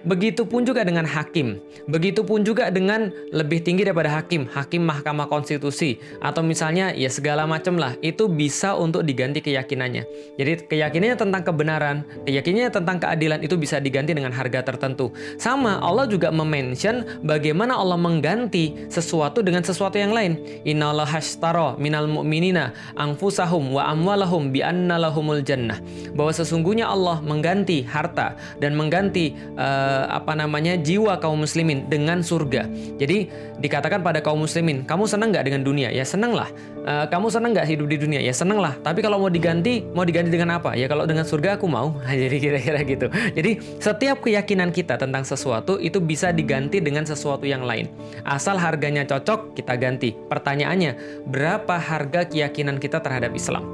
Begitupun 0.00 0.64
juga 0.64 0.80
dengan 0.80 1.04
hakim. 1.04 1.60
Begitupun 1.84 2.40
juga 2.40 2.72
dengan 2.72 3.12
lebih 3.36 3.60
tinggi 3.60 3.84
daripada 3.84 4.08
hakim, 4.08 4.48
hakim 4.48 4.88
Mahkamah 4.88 5.28
Konstitusi 5.28 6.00
atau 6.24 6.40
misalnya 6.40 6.96
ya 6.96 7.12
segala 7.12 7.44
macam 7.44 7.76
lah. 7.76 7.92
Itu 8.00 8.32
bisa 8.32 8.72
untuk 8.80 9.04
diganti 9.04 9.44
keyakinannya. 9.44 10.08
Jadi 10.40 10.64
keyakinannya 10.72 11.16
tentang 11.20 11.42
kebenaran, 11.44 11.96
keyakinannya 12.24 12.72
tentang 12.72 12.96
keadilan 12.96 13.44
itu 13.44 13.60
bisa 13.60 13.76
diganti 13.76 14.16
dengan 14.16 14.32
harga 14.32 14.64
tertentu. 14.64 15.12
Sama 15.36 15.76
Allah 15.84 16.08
juga 16.08 16.32
memention 16.32 17.04
bagaimana 17.20 17.76
Allah 17.76 18.00
mengganti 18.00 18.88
sesuatu 18.88 19.44
dengan 19.44 19.60
sesuatu 19.60 20.00
yang 20.00 20.16
lain. 20.16 20.40
Innallaha 20.64 21.20
hashtara 21.20 21.76
minal 21.76 22.08
mu'minina 22.08 22.72
anfusahum 22.96 23.76
wa 23.76 23.84
amwalahum 23.92 24.48
bi 24.48 24.64
anna 24.64 24.96
lahumul 24.96 25.44
jannah. 25.44 25.76
Bahwa 26.16 26.32
sesungguhnya 26.32 26.88
Allah 26.88 27.20
mengganti 27.20 27.84
harta 27.84 28.38
dan 28.62 28.78
mengganti 28.78 29.36
uh, 29.60 29.89
uh, 29.90 30.06
apa 30.14 30.38
namanya 30.38 30.78
jiwa 30.78 31.18
kaum 31.18 31.42
muslimin 31.42 31.90
dengan 31.90 32.22
surga. 32.22 32.70
Jadi 33.02 33.26
dikatakan 33.58 34.00
pada 34.06 34.22
kaum 34.22 34.46
muslimin, 34.46 34.86
kamu 34.86 35.10
senang 35.10 35.34
nggak 35.34 35.44
dengan 35.50 35.62
dunia? 35.66 35.90
Ya 35.90 36.06
senang 36.06 36.32
lah. 36.32 36.46
Uh, 36.86 37.04
kamu 37.10 37.26
senang 37.28 37.50
nggak 37.52 37.66
hidup 37.66 37.86
di 37.90 37.96
dunia? 37.98 38.20
Ya 38.22 38.30
senang 38.30 38.62
lah. 38.62 38.78
Tapi 38.80 39.02
kalau 39.02 39.18
mau 39.18 39.28
diganti, 39.32 39.82
mau 39.92 40.06
diganti 40.06 40.30
dengan 40.30 40.62
apa? 40.62 40.78
Ya 40.78 40.86
kalau 40.86 41.04
dengan 41.04 41.26
surga 41.26 41.58
aku 41.58 41.66
mau. 41.66 41.98
Jadi 42.22 42.36
kira-kira 42.38 42.80
gitu. 42.86 43.06
Jadi 43.10 43.58
setiap 43.82 44.22
keyakinan 44.22 44.70
kita 44.70 44.94
tentang 44.94 45.26
sesuatu 45.26 45.82
itu 45.82 45.98
bisa 45.98 46.30
diganti 46.30 46.78
dengan 46.78 47.02
sesuatu 47.02 47.44
yang 47.44 47.66
lain. 47.66 47.90
Asal 48.22 48.56
harganya 48.56 49.02
cocok, 49.04 49.58
kita 49.58 49.74
ganti. 49.76 50.14
Pertanyaannya, 50.14 51.24
berapa 51.26 51.76
harga 51.76 52.30
keyakinan 52.30 52.78
kita 52.78 53.02
terhadap 53.02 53.34
Islam? 53.34 53.66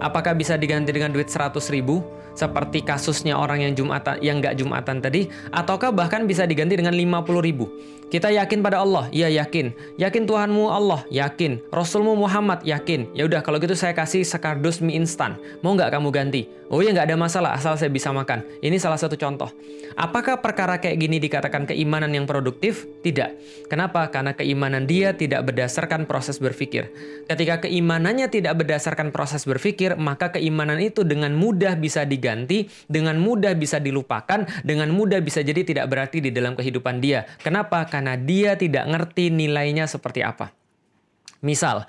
Apakah 0.00 0.32
bisa 0.32 0.56
diganti 0.56 0.90
dengan 0.90 1.12
duit 1.12 1.28
100 1.28 1.60
ribu? 1.70 2.20
seperti 2.34 2.86
kasusnya 2.86 3.34
orang 3.36 3.66
yang 3.66 3.72
jumatan 3.74 4.16
yang 4.22 4.38
nggak 4.38 4.56
jumatan 4.58 5.02
tadi 5.02 5.26
ataukah 5.50 5.90
bahkan 5.90 6.24
bisa 6.24 6.46
diganti 6.46 6.78
dengan 6.78 6.94
50 6.94 7.26
ribu 7.42 7.66
kita 8.14 8.30
yakin 8.30 8.62
pada 8.62 8.78
Allah? 8.78 9.10
Iya 9.10 9.42
yakin. 9.42 9.74
Yakin 9.98 10.22
Tuhanmu 10.30 10.70
Allah? 10.70 11.02
Yakin. 11.10 11.58
Rasulmu 11.74 12.14
Muhammad? 12.14 12.62
Yakin. 12.62 13.10
Ya 13.18 13.26
udah 13.26 13.42
kalau 13.42 13.58
gitu 13.58 13.74
saya 13.74 13.90
kasih 13.90 14.22
sekardus 14.22 14.78
mie 14.78 14.94
instan. 15.02 15.34
Mau 15.66 15.74
nggak 15.74 15.90
kamu 15.90 16.08
ganti? 16.14 16.46
Oh 16.70 16.78
ya 16.78 16.94
nggak 16.94 17.10
ada 17.10 17.18
masalah 17.18 17.50
asal 17.58 17.74
saya 17.74 17.90
bisa 17.90 18.14
makan. 18.14 18.46
Ini 18.62 18.78
salah 18.78 18.94
satu 18.94 19.18
contoh. 19.18 19.50
Apakah 19.98 20.38
perkara 20.38 20.78
kayak 20.78 21.02
gini 21.02 21.18
dikatakan 21.18 21.66
keimanan 21.66 22.14
yang 22.14 22.30
produktif? 22.30 22.86
Tidak. 23.02 23.30
Kenapa? 23.66 24.06
Karena 24.06 24.38
keimanan 24.38 24.86
dia 24.86 25.10
tidak 25.10 25.50
berdasarkan 25.50 26.06
proses 26.06 26.38
berpikir. 26.38 26.86
Ketika 27.26 27.66
keimanannya 27.66 28.30
tidak 28.30 28.54
berdasarkan 28.62 29.10
proses 29.10 29.42
berpikir 29.42 29.98
maka 29.98 30.30
keimanan 30.30 30.78
itu 30.78 31.02
dengan 31.02 31.34
mudah 31.34 31.74
bisa 31.74 32.06
di 32.06 32.20
diganti, 32.20 32.68
dengan 32.84 33.16
mudah 33.16 33.56
bisa 33.56 33.80
dilupakan, 33.80 34.44
dengan 34.60 34.92
mudah 34.92 35.24
bisa 35.24 35.40
jadi 35.40 35.64
tidak 35.64 35.88
berarti 35.88 36.20
di 36.20 36.28
dalam 36.28 36.52
kehidupan 36.52 37.00
dia. 37.00 37.24
Kenapa? 37.40 37.88
Dia 38.20 38.56
tidak 38.56 38.88
ngerti 38.88 39.28
nilainya 39.28 39.84
seperti 39.84 40.24
apa. 40.24 40.52
Misal, 41.40 41.88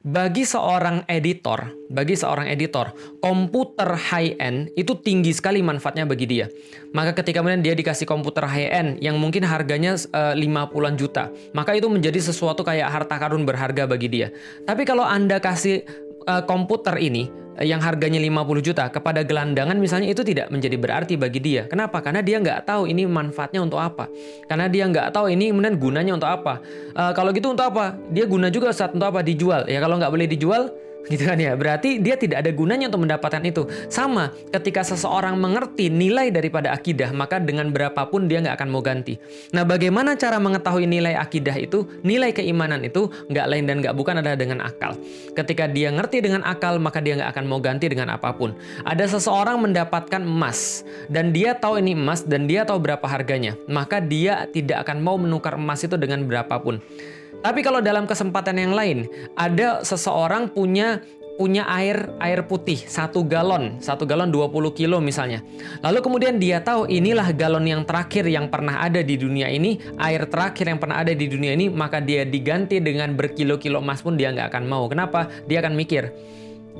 bagi 0.00 0.48
seorang 0.48 1.04
editor, 1.04 1.76
bagi 1.92 2.16
seorang 2.16 2.48
editor, 2.48 2.96
komputer 3.20 3.92
high 3.92 4.32
end 4.40 4.72
itu 4.72 4.96
tinggi 4.96 5.36
sekali 5.36 5.60
manfaatnya 5.60 6.08
bagi 6.08 6.24
dia. 6.24 6.48
Maka 6.96 7.12
ketika 7.20 7.44
kemudian 7.44 7.60
dia 7.60 7.76
dikasih 7.76 8.08
komputer 8.08 8.48
high 8.48 8.72
end 8.72 8.90
yang 9.04 9.20
mungkin 9.20 9.44
harganya 9.44 9.96
eh, 9.96 10.34
50-an 10.36 10.96
juta, 10.96 11.28
maka 11.52 11.76
itu 11.76 11.92
menjadi 11.92 12.16
sesuatu 12.16 12.64
kayak 12.64 12.88
harta 12.88 13.20
karun 13.20 13.44
berharga 13.44 13.84
bagi 13.84 14.08
dia. 14.08 14.32
Tapi 14.64 14.88
kalau 14.88 15.04
Anda 15.04 15.36
kasih 15.36 15.84
uh, 16.28 16.42
komputer 16.44 16.96
ini 17.00 17.28
yang 17.60 17.80
harganya 17.84 18.16
50 18.16 18.64
juta 18.64 18.88
kepada 18.88 19.20
gelandangan 19.20 19.76
misalnya 19.76 20.08
itu 20.08 20.24
tidak 20.24 20.48
menjadi 20.48 20.76
berarti 20.80 21.14
bagi 21.20 21.40
dia. 21.44 21.68
Kenapa? 21.68 22.00
Karena 22.00 22.24
dia 22.24 22.40
nggak 22.40 22.64
tahu 22.64 22.88
ini 22.88 23.04
manfaatnya 23.04 23.60
untuk 23.60 23.76
apa. 23.76 24.08
Karena 24.48 24.66
dia 24.66 24.88
nggak 24.88 25.12
tahu 25.12 25.28
ini 25.28 25.52
kemudian 25.52 25.76
gunanya 25.76 26.12
untuk 26.16 26.30
apa. 26.32 26.64
Uh, 26.96 27.12
kalau 27.12 27.30
gitu 27.36 27.52
untuk 27.52 27.68
apa? 27.68 28.00
Dia 28.08 28.24
guna 28.24 28.48
juga 28.48 28.72
saat 28.72 28.96
untuk 28.96 29.12
apa? 29.12 29.20
Dijual. 29.20 29.68
Ya 29.68 29.76
kalau 29.84 30.00
nggak 30.00 30.08
boleh 30.08 30.24
dijual, 30.24 30.72
gitu 31.08 31.22
kan 31.24 31.38
ya? 31.40 31.56
Berarti 31.56 32.02
dia 32.02 32.18
tidak 32.18 32.44
ada 32.44 32.50
gunanya 32.52 32.90
untuk 32.92 33.06
mendapatkan 33.08 33.42
itu. 33.46 33.64
Sama 33.88 34.34
ketika 34.52 34.84
seseorang 34.84 35.38
mengerti 35.38 35.88
nilai 35.88 36.28
daripada 36.28 36.74
akidah 36.74 37.14
maka 37.14 37.40
dengan 37.40 37.72
berapapun 37.72 38.28
dia 38.28 38.42
nggak 38.44 38.60
akan 38.60 38.68
mau 38.68 38.82
ganti. 38.84 39.16
Nah 39.56 39.64
bagaimana 39.64 40.18
cara 40.18 40.36
mengetahui 40.36 40.84
nilai 40.84 41.16
akidah 41.16 41.56
itu? 41.56 41.86
Nilai 42.04 42.34
keimanan 42.34 42.84
itu 42.84 43.08
nggak 43.30 43.46
lain 43.46 43.64
dan 43.64 43.76
nggak 43.80 43.94
bukan 43.96 44.20
adalah 44.20 44.36
dengan 44.36 44.60
akal. 44.60 44.98
Ketika 45.32 45.70
dia 45.70 45.88
ngerti 45.94 46.20
dengan 46.20 46.44
akal 46.44 46.76
maka 46.82 47.00
dia 47.00 47.16
nggak 47.16 47.30
akan 47.32 47.44
mau 47.48 47.60
ganti 47.62 47.88
dengan 47.88 48.12
apa 48.12 48.34
pun. 48.34 48.52
Ada 48.84 49.16
seseorang 49.18 49.60
mendapatkan 49.62 50.20
emas 50.20 50.82
dan 51.08 51.30
dia 51.30 51.56
tahu 51.56 51.80
ini 51.80 51.96
emas 51.96 52.26
dan 52.26 52.44
dia 52.50 52.66
tahu 52.66 52.82
berapa 52.82 53.06
harganya. 53.06 53.56
Maka 53.70 54.02
dia 54.02 54.50
tidak 54.50 54.88
akan 54.88 54.98
mau 55.00 55.16
menukar 55.16 55.56
emas 55.56 55.80
itu 55.86 55.94
dengan 55.94 56.26
berapapun 56.26 56.82
tapi 57.40 57.64
kalau 57.64 57.80
dalam 57.80 58.04
kesempatan 58.04 58.56
yang 58.60 58.72
lain, 58.76 59.08
ada 59.32 59.80
seseorang 59.80 60.52
punya 60.52 61.00
punya 61.40 61.64
air 61.72 62.12
air 62.20 62.44
putih 62.44 62.76
satu 62.76 63.24
galon 63.24 63.80
satu 63.80 64.04
galon 64.04 64.28
20 64.28 64.76
kilo 64.76 65.00
misalnya. 65.00 65.40
Lalu 65.80 66.04
kemudian 66.04 66.36
dia 66.36 66.60
tahu 66.60 66.84
inilah 66.84 67.32
galon 67.32 67.64
yang 67.64 67.88
terakhir 67.88 68.28
yang 68.28 68.52
pernah 68.52 68.84
ada 68.84 69.00
di 69.00 69.16
dunia 69.16 69.48
ini 69.48 69.80
air 69.96 70.28
terakhir 70.28 70.68
yang 70.68 70.76
pernah 70.76 71.00
ada 71.00 71.16
di 71.16 71.24
dunia 71.24 71.56
ini 71.56 71.72
maka 71.72 72.04
dia 72.04 72.28
diganti 72.28 72.76
dengan 72.84 73.16
berkilo-kilo 73.16 73.80
emas 73.80 74.04
pun 74.04 74.20
dia 74.20 74.28
nggak 74.36 74.52
akan 74.52 74.64
mau. 74.68 74.84
Kenapa? 74.92 75.32
Dia 75.48 75.64
akan 75.64 75.80
mikir 75.80 76.12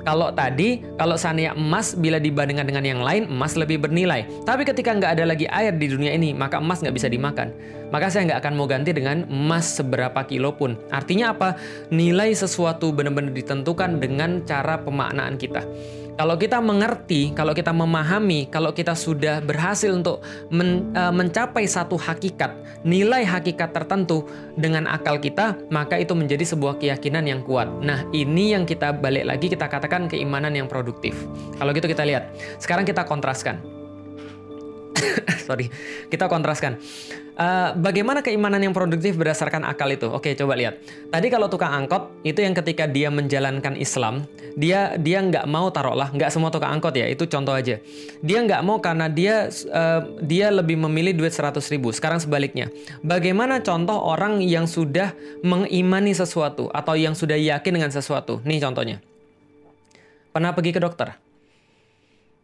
kalau 0.01 0.33
tadi, 0.33 0.81
kalau 0.97 1.13
seandainya 1.13 1.53
emas 1.53 1.93
bila 1.93 2.17
dibandingkan 2.17 2.65
dengan 2.65 2.85
yang 2.85 3.01
lain, 3.05 3.29
emas 3.29 3.53
lebih 3.53 3.85
bernilai. 3.85 4.25
Tapi 4.43 4.65
ketika 4.65 4.97
nggak 4.97 5.19
ada 5.19 5.25
lagi 5.29 5.45
air 5.45 5.77
di 5.77 5.87
dunia 5.89 6.13
ini, 6.17 6.33
maka 6.33 6.57
emas 6.57 6.81
nggak 6.81 6.95
bisa 6.95 7.07
dimakan. 7.07 7.53
Maka 7.93 8.09
saya 8.09 8.25
nggak 8.31 8.39
akan 8.41 8.53
mau 8.57 8.65
ganti 8.65 8.95
dengan 8.95 9.27
emas 9.29 9.77
seberapa 9.77 10.25
kilo 10.25 10.57
pun. 10.57 10.79
Artinya 10.89 11.35
apa? 11.37 11.59
Nilai 11.93 12.33
sesuatu 12.33 12.89
benar-benar 12.89 13.35
ditentukan 13.35 14.01
dengan 14.01 14.41
cara 14.47 14.81
pemaknaan 14.81 15.37
kita. 15.37 15.61
Kalau 16.21 16.37
kita 16.37 16.61
mengerti, 16.61 17.33
kalau 17.33 17.49
kita 17.49 17.73
memahami, 17.73 18.45
kalau 18.53 18.69
kita 18.69 18.93
sudah 18.93 19.41
berhasil 19.41 19.89
untuk 19.89 20.21
men, 20.53 20.93
uh, 20.93 21.09
mencapai 21.09 21.65
satu 21.65 21.97
hakikat, 21.97 22.53
nilai 22.85 23.25
hakikat 23.25 23.73
tertentu 23.73 24.29
dengan 24.53 24.85
akal 24.85 25.17
kita, 25.17 25.57
maka 25.73 25.97
itu 25.97 26.13
menjadi 26.13 26.45
sebuah 26.45 26.77
keyakinan 26.77 27.25
yang 27.25 27.41
kuat. 27.41 27.65
Nah, 27.81 28.05
ini 28.13 28.53
yang 28.53 28.69
kita 28.69 28.93
balik 28.93 29.25
lagi 29.25 29.49
kita 29.49 29.65
katakan 29.65 30.05
keimanan 30.05 30.53
yang 30.53 30.69
produktif. 30.69 31.17
Kalau 31.57 31.73
gitu 31.73 31.89
kita 31.89 32.05
lihat. 32.05 32.29
Sekarang 32.61 32.85
kita 32.85 33.01
kontraskan. 33.01 33.80
Sorry, 35.47 35.71
kita 36.11 36.27
kontraskan. 36.27 36.77
Uh, 37.31 37.73
bagaimana 37.79 38.19
keimanan 38.21 38.59
yang 38.61 38.75
produktif 38.75 39.15
berdasarkan 39.17 39.63
akal 39.65 39.87
itu? 39.89 40.05
Oke, 40.11 40.35
coba 40.35 40.53
lihat. 40.53 40.77
Tadi 41.09 41.27
kalau 41.31 41.47
tukang 41.47 41.73
angkot 41.73 42.11
itu 42.27 42.43
yang 42.43 42.53
ketika 42.53 42.85
dia 42.85 43.07
menjalankan 43.07 43.79
Islam, 43.79 44.27
dia 44.53 44.99
dia 44.99 45.23
nggak 45.23 45.47
mau 45.47 45.71
taruhlah, 45.71 46.11
nggak 46.11 46.29
semua 46.29 46.51
tukang 46.53 46.75
angkot 46.75 46.93
ya, 46.93 47.07
itu 47.07 47.25
contoh 47.25 47.55
aja. 47.55 47.79
Dia 48.19 48.39
nggak 48.45 48.61
mau 48.61 48.77
karena 48.83 49.07
dia 49.07 49.47
uh, 49.49 50.01
dia 50.21 50.51
lebih 50.51 50.77
memilih 50.85 51.23
duit 51.23 51.33
100 51.33 51.57
ribu. 51.71 51.89
Sekarang 51.95 52.19
sebaliknya, 52.19 52.67
bagaimana 53.01 53.63
contoh 53.63 53.95
orang 53.95 54.43
yang 54.43 54.67
sudah 54.67 55.15
mengimani 55.41 56.11
sesuatu 56.11 56.67
atau 56.69 56.93
yang 56.99 57.15
sudah 57.15 57.39
yakin 57.39 57.71
dengan 57.79 57.89
sesuatu? 57.89 58.43
Nih 58.43 58.59
contohnya. 58.59 58.99
Pernah 60.31 60.51
pergi 60.55 60.71
ke 60.75 60.79
dokter? 60.83 61.30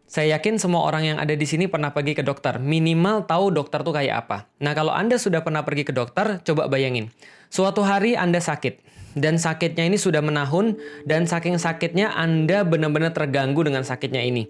Saya 0.08 0.40
yakin 0.40 0.56
semua 0.56 0.88
orang 0.88 1.04
yang 1.04 1.18
ada 1.20 1.36
di 1.36 1.44
sini 1.44 1.68
pernah 1.68 1.92
pergi 1.92 2.16
ke 2.16 2.24
dokter. 2.24 2.64
Minimal 2.64 3.28
tahu 3.28 3.52
dokter 3.52 3.84
tuh 3.84 3.92
kayak 3.92 4.24
apa. 4.24 4.48
Nah, 4.64 4.72
kalau 4.72 4.96
Anda 4.96 5.20
sudah 5.20 5.44
pernah 5.44 5.68
pergi 5.68 5.84
ke 5.84 5.92
dokter, 5.92 6.40
coba 6.48 6.72
bayangin. 6.72 7.12
Suatu 7.52 7.84
hari 7.84 8.16
Anda 8.16 8.40
sakit 8.40 8.80
dan 9.20 9.36
sakitnya 9.36 9.84
ini 9.84 10.00
sudah 10.00 10.24
menahun 10.24 10.80
dan 11.04 11.28
saking 11.28 11.60
sakitnya 11.60 12.16
Anda 12.16 12.64
benar-benar 12.64 13.12
terganggu 13.12 13.68
dengan 13.68 13.84
sakitnya 13.84 14.24
ini. 14.24 14.48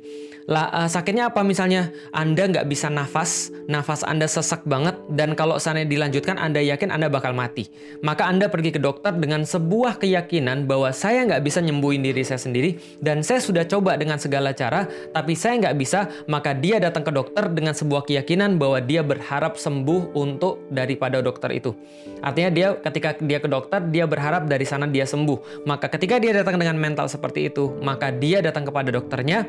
Lah, 0.48 0.72
uh, 0.72 0.88
sakitnya 0.88 1.28
apa 1.28 1.44
misalnya? 1.44 1.92
Anda 2.16 2.48
nggak 2.48 2.72
bisa 2.72 2.88
nafas, 2.88 3.52
nafas 3.68 4.08
Anda 4.08 4.32
sesak 4.32 4.64
banget, 4.64 4.96
dan 5.12 5.36
kalau 5.36 5.60
sana 5.60 5.84
dilanjutkan 5.84 6.40
Anda 6.40 6.64
yakin 6.64 6.88
Anda 6.88 7.12
bakal 7.12 7.36
mati. 7.36 7.68
Maka 8.00 8.32
Anda 8.32 8.48
pergi 8.48 8.72
ke 8.72 8.80
dokter 8.80 9.12
dengan 9.12 9.44
sebuah 9.44 10.00
keyakinan 10.00 10.64
bahwa 10.64 10.96
saya 10.96 11.28
nggak 11.28 11.44
bisa 11.44 11.60
nyembuhin 11.60 12.00
diri 12.00 12.24
saya 12.24 12.40
sendiri, 12.40 12.80
dan 13.04 13.28
saya 13.28 13.44
sudah 13.44 13.68
coba 13.68 14.00
dengan 14.00 14.16
segala 14.24 14.56
cara, 14.56 14.88
tapi 15.12 15.36
saya 15.36 15.68
nggak 15.68 15.76
bisa, 15.76 16.08
maka 16.32 16.56
dia 16.56 16.80
datang 16.80 17.04
ke 17.04 17.12
dokter 17.12 17.52
dengan 17.52 17.76
sebuah 17.76 18.08
keyakinan 18.08 18.56
bahwa 18.56 18.80
dia 18.80 19.04
berharap 19.04 19.60
sembuh 19.60 20.16
untuk 20.16 20.64
daripada 20.72 21.20
dokter 21.20 21.60
itu. 21.60 21.76
Artinya 22.24 22.50
dia 22.56 22.68
ketika 22.80 23.20
dia 23.20 23.44
ke 23.44 23.52
dokter, 23.52 23.84
dia 23.92 24.08
berharap 24.08 24.48
dari 24.48 24.64
sana 24.64 24.88
dia 24.88 25.04
sembuh. 25.04 25.68
Maka 25.68 25.92
ketika 25.92 26.24
dia 26.24 26.32
datang 26.32 26.56
dengan 26.56 26.80
mental 26.80 27.12
seperti 27.12 27.52
itu, 27.52 27.76
maka 27.84 28.16
dia 28.16 28.40
datang 28.40 28.64
kepada 28.64 28.96
dokternya, 28.96 29.44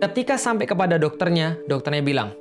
ketika 0.00 0.39
sampai 0.40 0.64
kepada 0.64 0.96
dokternya, 0.96 1.60
dokternya 1.68 2.00
bilang, 2.00 2.32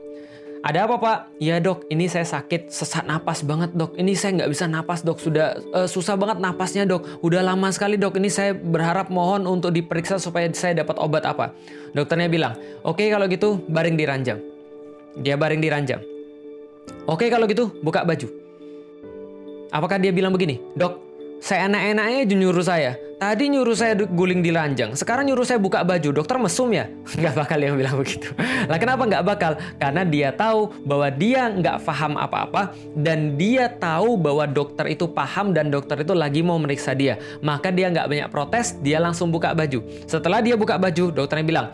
ada 0.60 0.84
apa 0.84 1.00
pak? 1.00 1.18
Ya 1.40 1.56
dok, 1.64 1.88
ini 1.88 2.12
saya 2.12 2.28
sakit 2.28 2.68
sesak 2.68 3.08
napas 3.08 3.48
banget 3.48 3.72
dok. 3.72 3.96
Ini 3.96 4.12
saya 4.12 4.44
nggak 4.44 4.52
bisa 4.52 4.68
napas 4.68 5.08
dok, 5.08 5.16
sudah 5.16 5.56
uh, 5.72 5.88
susah 5.88 6.20
banget 6.20 6.44
napasnya 6.44 6.84
dok. 6.84 7.24
Udah 7.24 7.40
lama 7.40 7.72
sekali 7.72 7.96
dok. 7.96 8.20
Ini 8.20 8.28
saya 8.28 8.52
berharap 8.52 9.08
mohon 9.08 9.48
untuk 9.48 9.72
diperiksa 9.72 10.20
supaya 10.20 10.52
saya 10.52 10.84
dapat 10.84 11.00
obat 11.00 11.24
apa. 11.24 11.56
Dokternya 11.96 12.28
bilang, 12.28 12.54
oke 12.84 13.00
okay, 13.00 13.08
kalau 13.08 13.32
gitu 13.32 13.64
baring 13.72 13.96
di 13.96 14.04
ranjang. 14.04 14.40
Dia 15.24 15.40
baring 15.40 15.64
di 15.64 15.70
ranjang. 15.72 16.02
Oke 17.08 17.24
okay, 17.24 17.28
kalau 17.32 17.48
gitu 17.48 17.72
buka 17.80 18.04
baju. 18.04 18.28
Apakah 19.72 19.96
dia 19.96 20.12
bilang 20.12 20.36
begini, 20.36 20.60
dok? 20.76 21.00
Saya 21.40 21.72
enak-enaknya 21.72 22.36
nyuruh 22.36 22.68
saya. 22.68 23.00
Tadi 23.20 23.52
nyuruh 23.52 23.76
saya 23.76 24.00
guling 24.00 24.40
di 24.40 24.48
ranjang. 24.48 24.96
Sekarang 24.96 25.28
nyuruh 25.28 25.44
saya 25.44 25.60
buka 25.60 25.84
baju. 25.84 26.24
Dokter 26.24 26.40
mesum 26.40 26.72
ya? 26.72 26.88
Nggak 27.20 27.36
bakal 27.36 27.60
yang 27.60 27.76
bilang 27.76 28.00
begitu. 28.00 28.32
Lah 28.64 28.80
kenapa 28.80 29.04
nggak 29.04 29.24
bakal? 29.28 29.52
Karena 29.76 30.08
dia 30.08 30.32
tahu 30.32 30.72
bahwa 30.88 31.12
dia 31.12 31.52
nggak 31.52 31.84
paham 31.84 32.16
apa-apa. 32.16 32.72
Dan 32.96 33.36
dia 33.36 33.68
tahu 33.68 34.16
bahwa 34.16 34.48
dokter 34.48 34.96
itu 34.96 35.04
paham 35.04 35.52
dan 35.52 35.68
dokter 35.68 36.00
itu 36.00 36.16
lagi 36.16 36.40
mau 36.40 36.56
meriksa 36.64 36.96
dia. 36.96 37.20
Maka 37.44 37.76
dia 37.76 37.92
nggak 37.92 38.08
banyak 38.08 38.30
protes, 38.32 38.80
dia 38.80 39.04
langsung 39.04 39.36
buka 39.36 39.52
baju. 39.52 39.84
Setelah 40.08 40.40
dia 40.40 40.56
buka 40.56 40.80
baju, 40.80 41.12
dokternya 41.12 41.44
bilang, 41.44 41.68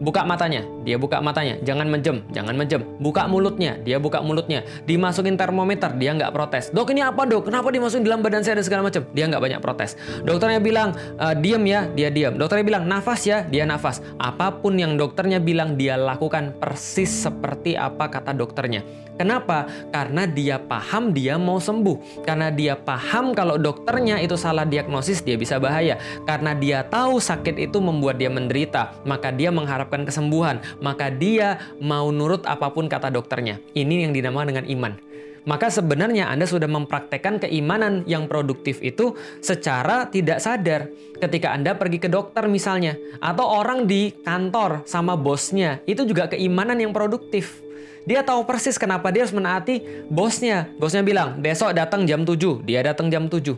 Buka 0.00 0.24
matanya, 0.24 0.64
dia 0.80 0.96
buka 0.96 1.20
matanya. 1.20 1.60
Jangan 1.60 1.84
menjem, 1.92 2.24
jangan 2.32 2.56
menjem. 2.56 2.80
Buka 3.04 3.28
mulutnya, 3.28 3.76
dia 3.84 4.00
buka 4.00 4.24
mulutnya. 4.24 4.64
Dimasukin 4.88 5.36
termometer, 5.36 5.92
dia 6.00 6.16
nggak 6.16 6.32
protes. 6.32 6.72
Dok 6.72 6.96
ini 6.96 7.04
apa 7.04 7.28
dok? 7.28 7.52
Kenapa 7.52 7.68
dimasukin 7.68 8.08
dalam 8.08 8.24
badan 8.24 8.40
saya 8.40 8.56
dan 8.56 8.64
segala 8.64 8.88
macam? 8.88 9.04
Dia 9.12 9.28
nggak 9.28 9.44
banyak 9.44 9.60
protes. 9.60 10.00
Dokternya 10.24 10.56
bilang 10.64 10.96
e, 10.96 11.26
diem 11.44 11.60
ya, 11.68 11.84
dia 11.92 12.08
diam. 12.08 12.40
Dokternya 12.40 12.64
bilang 12.64 12.88
nafas 12.88 13.28
ya, 13.28 13.44
dia 13.44 13.68
nafas. 13.68 14.00
Apa 14.16 14.64
pun 14.64 14.80
yang 14.80 14.96
dokternya 14.96 15.36
bilang 15.36 15.76
dia 15.76 16.00
lakukan 16.00 16.56
persis 16.56 17.12
seperti 17.12 17.76
apa 17.76 18.08
kata 18.08 18.32
dokternya. 18.32 18.80
Kenapa? 19.20 19.68
Karena 19.92 20.24
dia 20.24 20.56
paham 20.56 21.12
dia 21.12 21.36
mau 21.36 21.60
sembuh. 21.60 22.24
Karena 22.24 22.48
dia 22.48 22.72
paham 22.72 23.36
kalau 23.36 23.60
dokternya 23.60 24.16
itu 24.24 24.32
salah 24.40 24.64
diagnosis 24.64 25.20
dia 25.20 25.36
bisa 25.36 25.60
bahaya. 25.60 26.00
Karena 26.24 26.56
dia 26.56 26.88
tahu 26.88 27.20
sakit 27.20 27.68
itu 27.68 27.84
membuat 27.84 28.16
dia 28.16 28.32
menderita, 28.32 28.96
maka 29.04 29.28
dia 29.28 29.52
mengharapkan 29.90 30.06
kesembuhan. 30.06 30.56
Maka 30.78 31.10
dia 31.10 31.58
mau 31.82 32.14
nurut 32.14 32.46
apa 32.46 32.70
pun 32.70 32.86
kata 32.86 33.10
dokternya. 33.10 33.58
Ini 33.74 34.06
yang 34.06 34.12
dinamakan 34.14 34.54
dengan 34.54 34.66
iman 34.70 34.94
maka 35.40 35.72
sebenarnya 35.72 36.28
Anda 36.28 36.44
sudah 36.44 36.68
mempraktekkan 36.68 37.40
keimanan 37.40 38.04
yang 38.04 38.28
produktif 38.28 38.76
itu 38.84 39.16
secara 39.40 40.04
tidak 40.12 40.36
sadar. 40.36 40.92
Ketika 41.16 41.56
Anda 41.56 41.72
pergi 41.72 41.96
ke 41.96 42.12
dokter 42.12 42.44
misalnya, 42.44 42.92
atau 43.24 43.48
orang 43.48 43.88
di 43.88 44.12
kantor 44.20 44.84
sama 44.84 45.16
bosnya, 45.16 45.80
itu 45.88 46.04
juga 46.04 46.28
keimanan 46.28 46.76
yang 46.76 46.92
produktif. 46.92 47.64
Dia 48.04 48.20
tahu 48.20 48.44
persis 48.44 48.76
kenapa 48.76 49.08
dia 49.08 49.24
harus 49.24 49.32
menaati 49.32 49.80
bosnya. 50.12 50.68
Bosnya 50.76 51.00
bilang, 51.00 51.40
besok 51.40 51.72
datang 51.72 52.04
jam 52.04 52.20
7. 52.28 52.60
Dia 52.68 52.84
datang 52.84 53.08
jam 53.08 53.24
7. 53.24 53.56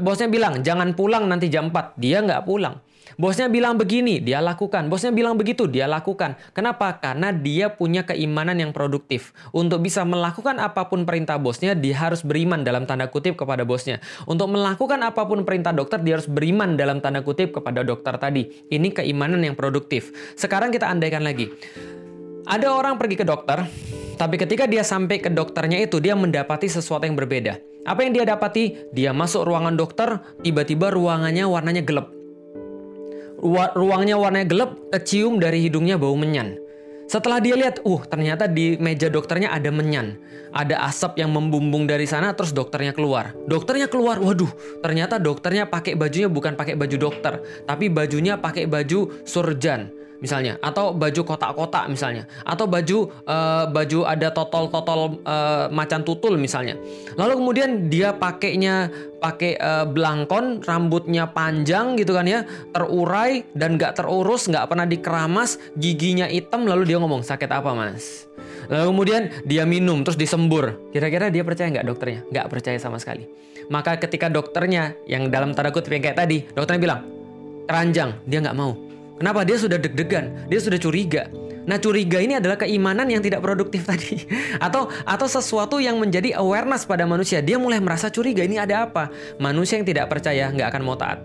Bosnya 0.00 0.32
bilang, 0.32 0.64
jangan 0.64 0.96
pulang 0.96 1.28
nanti 1.28 1.52
jam 1.52 1.68
4. 1.68 1.92
Dia 2.00 2.24
nggak 2.24 2.48
pulang. 2.48 2.80
Bosnya 3.18 3.50
bilang 3.50 3.74
begini, 3.74 4.22
dia 4.22 4.38
lakukan. 4.38 4.86
Bosnya 4.86 5.10
bilang 5.10 5.34
begitu, 5.34 5.66
dia 5.66 5.90
lakukan. 5.90 6.38
Kenapa? 6.54 7.02
Karena 7.02 7.34
dia 7.34 7.66
punya 7.66 8.06
keimanan 8.06 8.54
yang 8.62 8.70
produktif. 8.70 9.34
Untuk 9.50 9.82
bisa 9.82 10.06
melakukan 10.06 10.62
apa 10.62 10.86
pun 10.86 11.02
perintah 11.02 11.34
bosnya, 11.34 11.74
dia 11.74 11.98
harus 11.98 12.22
beriman 12.22 12.62
dalam 12.62 12.86
tanda 12.86 13.10
kutip 13.10 13.34
kepada 13.34 13.66
bosnya. 13.66 13.98
Untuk 14.30 14.54
melakukan 14.54 15.02
apa 15.02 15.26
pun 15.26 15.42
perintah 15.42 15.74
dokter, 15.74 15.98
dia 15.98 16.14
harus 16.14 16.30
beriman 16.30 16.78
dalam 16.78 17.02
tanda 17.02 17.26
kutip 17.26 17.50
kepada 17.50 17.82
dokter 17.82 18.14
tadi. 18.22 18.70
Ini 18.70 18.94
keimanan 18.94 19.42
yang 19.42 19.58
produktif. 19.58 20.14
Sekarang 20.38 20.70
kita 20.70 20.86
andaikan 20.86 21.26
lagi. 21.26 21.50
Ada 22.46 22.70
orang 22.70 23.02
pergi 23.02 23.18
ke 23.18 23.26
dokter, 23.26 23.66
tapi 24.14 24.38
ketika 24.38 24.70
dia 24.70 24.86
sampai 24.86 25.18
ke 25.18 25.26
dokternya 25.26 25.82
itu, 25.82 25.98
dia 25.98 26.14
mendapati 26.14 26.70
sesuatu 26.70 27.02
yang 27.02 27.18
berbeda. 27.18 27.58
Apa 27.82 28.06
yang 28.06 28.14
dia 28.14 28.22
dapati? 28.22 28.94
Dia 28.94 29.10
masuk 29.10 29.42
ruangan 29.42 29.74
dokter, 29.74 30.22
tiba-tiba 30.46 30.94
ruangannya 30.94 31.42
warnanya 31.50 31.82
gelap. 31.82 32.17
Ruangnya 33.40 34.18
warnanya 34.18 34.46
gelap, 34.50 34.70
kecium 34.90 35.38
dari 35.38 35.62
hidungnya 35.62 35.94
bau 35.94 36.18
menyan. 36.18 36.58
Setelah 37.08 37.40
dia 37.40 37.56
lihat, 37.56 37.80
uh 37.88 38.02
ternyata 38.04 38.44
di 38.44 38.76
meja 38.76 39.08
dokternya 39.08 39.48
ada 39.54 39.72
menyan. 39.72 40.20
Ada 40.52 40.84
asap 40.92 41.20
yang 41.24 41.32
membumbung 41.32 41.88
dari 41.88 42.04
sana 42.04 42.36
terus 42.36 42.52
dokternya 42.52 42.92
keluar. 42.92 43.32
Dokternya 43.48 43.88
keluar, 43.88 44.20
waduh 44.20 44.50
ternyata 44.84 45.16
dokternya 45.16 45.68
pakai 45.68 45.96
bajunya 45.96 46.28
bukan 46.28 46.52
pakai 46.52 46.76
baju 46.76 46.96
dokter. 47.00 47.40
Tapi 47.64 47.88
bajunya 47.88 48.36
pakai 48.36 48.68
baju 48.68 49.24
surjan 49.24 49.97
misalnya. 50.18 50.58
Atau 50.62 50.94
baju 50.94 51.20
kotak-kotak 51.24 51.90
misalnya. 51.90 52.26
Atau 52.42 52.66
baju 52.66 53.10
uh, 53.26 53.64
baju 53.70 53.98
ada 54.06 54.28
totol-totol 54.30 55.22
uh, 55.24 55.66
macan 55.70 56.02
tutul 56.02 56.38
misalnya. 56.38 56.78
Lalu 57.14 57.34
kemudian 57.38 57.70
dia 57.90 58.14
pakainya 58.14 58.90
pakai 59.18 59.58
uh, 59.58 59.86
belangkon 59.86 60.62
rambutnya 60.62 61.26
panjang 61.26 61.98
gitu 61.98 62.14
kan 62.14 62.22
ya 62.22 62.46
terurai 62.70 63.42
dan 63.50 63.74
gak 63.74 63.98
terurus 63.98 64.46
nggak 64.46 64.70
pernah 64.70 64.86
dikeramas 64.86 65.58
giginya 65.74 66.30
hitam 66.30 66.70
lalu 66.70 66.86
dia 66.86 67.02
ngomong 67.02 67.26
sakit 67.26 67.50
apa 67.50 67.74
mas? 67.74 68.30
Lalu 68.70 68.84
kemudian 68.94 69.22
dia 69.48 69.64
minum 69.66 70.04
terus 70.06 70.20
disembur. 70.20 70.76
Kira-kira 70.94 71.32
dia 71.32 71.42
percaya 71.42 71.72
nggak 71.72 71.86
dokternya? 71.88 72.20
Nggak 72.30 72.46
percaya 72.46 72.78
sama 72.78 73.00
sekali. 73.02 73.26
Maka 73.68 74.00
ketika 74.00 74.32
dokternya 74.32 74.96
yang 75.04 75.28
dalam 75.28 75.52
tanda 75.52 75.74
kutip 75.74 75.92
yang 75.92 76.04
kayak 76.04 76.18
tadi 76.24 76.46
dokternya 76.56 76.80
bilang 76.80 77.00
keranjang 77.68 78.16
dia 78.24 78.40
nggak 78.40 78.56
mau 78.56 78.87
Kenapa? 79.18 79.42
Dia 79.42 79.58
sudah 79.58 79.78
deg-degan, 79.78 80.46
dia 80.46 80.62
sudah 80.62 80.78
curiga. 80.78 81.26
Nah, 81.68 81.76
curiga 81.76 82.16
ini 82.16 82.40
adalah 82.40 82.56
keimanan 82.56 83.04
yang 83.12 83.20
tidak 83.20 83.44
produktif 83.44 83.84
tadi. 83.90 84.24
atau 84.56 84.88
atau 85.04 85.26
sesuatu 85.28 85.76
yang 85.76 86.00
menjadi 86.00 86.40
awareness 86.40 86.88
pada 86.88 87.04
manusia. 87.04 87.44
Dia 87.44 87.60
mulai 87.60 87.76
merasa 87.82 88.08
curiga, 88.08 88.40
ini 88.40 88.56
ada 88.56 88.88
apa? 88.88 89.12
Manusia 89.36 89.76
yang 89.76 89.84
tidak 89.84 90.08
percaya 90.08 90.48
nggak 90.48 90.68
akan 90.72 90.82
mau 90.86 90.96
taat. 90.96 91.20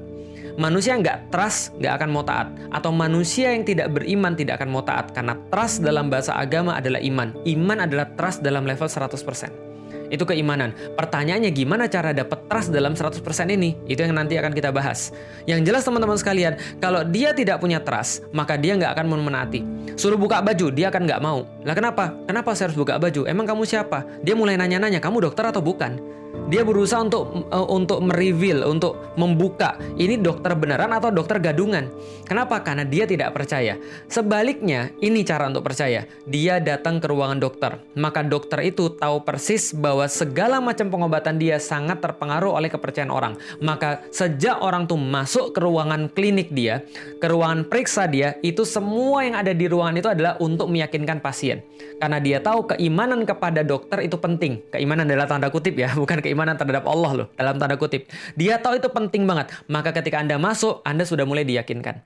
Manusia 0.54 0.94
yang 0.94 1.02
nggak 1.02 1.34
trust 1.34 1.74
nggak 1.80 1.94
akan 1.98 2.10
mau 2.12 2.22
taat. 2.28 2.52
Atau 2.76 2.92
manusia 2.94 3.56
yang 3.56 3.64
tidak 3.64 3.90
beriman 3.96 4.36
tidak 4.36 4.60
akan 4.60 4.70
mau 4.70 4.84
taat. 4.84 5.16
Karena 5.16 5.40
trust 5.48 5.80
dalam 5.80 6.12
bahasa 6.12 6.36
agama 6.36 6.76
adalah 6.76 7.00
iman. 7.00 7.32
Iman 7.48 7.88
adalah 7.88 8.12
trust 8.14 8.44
dalam 8.44 8.68
level 8.68 8.86
100%. 8.86 9.73
Itu 10.14 10.30
keimanan. 10.30 10.78
Pertanyaannya 10.94 11.50
gimana 11.50 11.90
cara 11.90 12.14
dapat 12.14 12.46
trust 12.46 12.70
dalam 12.70 12.94
100% 12.94 13.18
ini? 13.50 13.74
Itu 13.90 14.06
yang 14.06 14.14
nanti 14.14 14.38
akan 14.38 14.54
kita 14.54 14.70
bahas. 14.70 15.10
Yang 15.50 15.74
jelas 15.74 15.82
teman-teman 15.82 16.22
sekalian, 16.22 16.54
kalau 16.78 17.02
dia 17.02 17.34
tidak 17.34 17.58
punya 17.58 17.82
trust, 17.82 18.30
maka 18.30 18.54
dia 18.54 18.78
nggak 18.78 18.94
akan 18.94 19.10
menaati. 19.10 19.66
Suruh 19.98 20.22
buka 20.22 20.46
baju, 20.46 20.70
dia 20.70 20.94
akan 20.94 21.10
nggak 21.10 21.22
mau. 21.26 21.50
Lah 21.66 21.74
kenapa? 21.74 22.14
Kenapa 22.30 22.54
saya 22.54 22.70
harus 22.70 22.78
buka 22.78 23.02
baju? 23.02 23.26
Emang 23.26 23.50
kamu 23.50 23.66
siapa? 23.66 24.06
Dia 24.22 24.38
mulai 24.38 24.54
nanya-nanya, 24.54 25.02
kamu 25.02 25.26
dokter 25.26 25.50
atau 25.50 25.66
bukan? 25.66 25.98
Dia 26.50 26.66
berusaha 26.66 27.06
untuk 27.06 27.46
uh, 27.54 27.68
untuk 27.70 28.02
mereveal, 28.02 28.66
untuk 28.66 28.98
membuka 29.14 29.78
ini 30.02 30.18
dokter 30.18 30.58
beneran 30.58 30.90
atau 30.90 31.14
dokter 31.14 31.38
gadungan. 31.38 31.94
Kenapa? 32.26 32.58
Karena 32.66 32.82
dia 32.82 33.06
tidak 33.06 33.38
percaya. 33.38 33.78
Sebaliknya, 34.10 34.90
ini 34.98 35.22
cara 35.22 35.46
untuk 35.46 35.62
percaya. 35.62 36.10
Dia 36.26 36.58
datang 36.58 36.98
ke 36.98 37.06
ruangan 37.06 37.38
dokter, 37.38 37.78
maka 37.94 38.26
dokter 38.26 38.66
itu 38.66 38.90
tahu 38.98 39.22
persis 39.22 39.76
bahwa 39.78 40.10
segala 40.10 40.58
macam 40.58 40.90
pengobatan 40.90 41.38
dia 41.38 41.62
sangat 41.62 42.02
terpengaruh 42.02 42.58
oleh 42.58 42.74
kepercayaan 42.74 43.14
orang. 43.14 43.38
Maka 43.62 44.02
sejak 44.10 44.58
orang 44.58 44.90
tuh 44.90 44.98
masuk 44.98 45.54
ke 45.54 45.60
ruangan 45.62 46.10
klinik 46.10 46.50
dia, 46.50 46.82
ke 47.22 47.28
ruangan 47.30 47.68
periksa 47.70 48.10
dia, 48.10 48.42
itu 48.42 48.66
semua 48.66 49.22
yang 49.22 49.38
ada 49.38 49.54
di 49.54 49.70
ruangan 49.70 49.96
itu 50.02 50.10
adalah 50.10 50.34
untuk 50.42 50.66
meyakinkan 50.72 51.22
pasien. 51.22 51.62
Karena 52.02 52.18
dia 52.18 52.42
tahu 52.42 52.74
keimanan 52.74 53.28
kepada 53.28 53.62
dokter 53.62 54.02
itu 54.02 54.18
penting. 54.18 54.64
Keimanan 54.74 55.06
adalah 55.06 55.30
tanda 55.30 55.54
kutip 55.54 55.78
ya, 55.78 55.94
bukan 56.02 56.23
keimanan 56.24 56.56
terhadap 56.56 56.88
Allah 56.88 57.12
loh, 57.12 57.28
dalam 57.36 57.60
tanda 57.60 57.76
kutip. 57.76 58.08
Dia 58.40 58.64
tahu 58.64 58.80
itu 58.80 58.88
penting 58.88 59.28
banget. 59.28 59.52
Maka 59.68 59.92
ketika 59.92 60.24
Anda 60.24 60.40
masuk, 60.40 60.80
Anda 60.88 61.04
sudah 61.04 61.28
mulai 61.28 61.44
diyakinkan. 61.44 62.00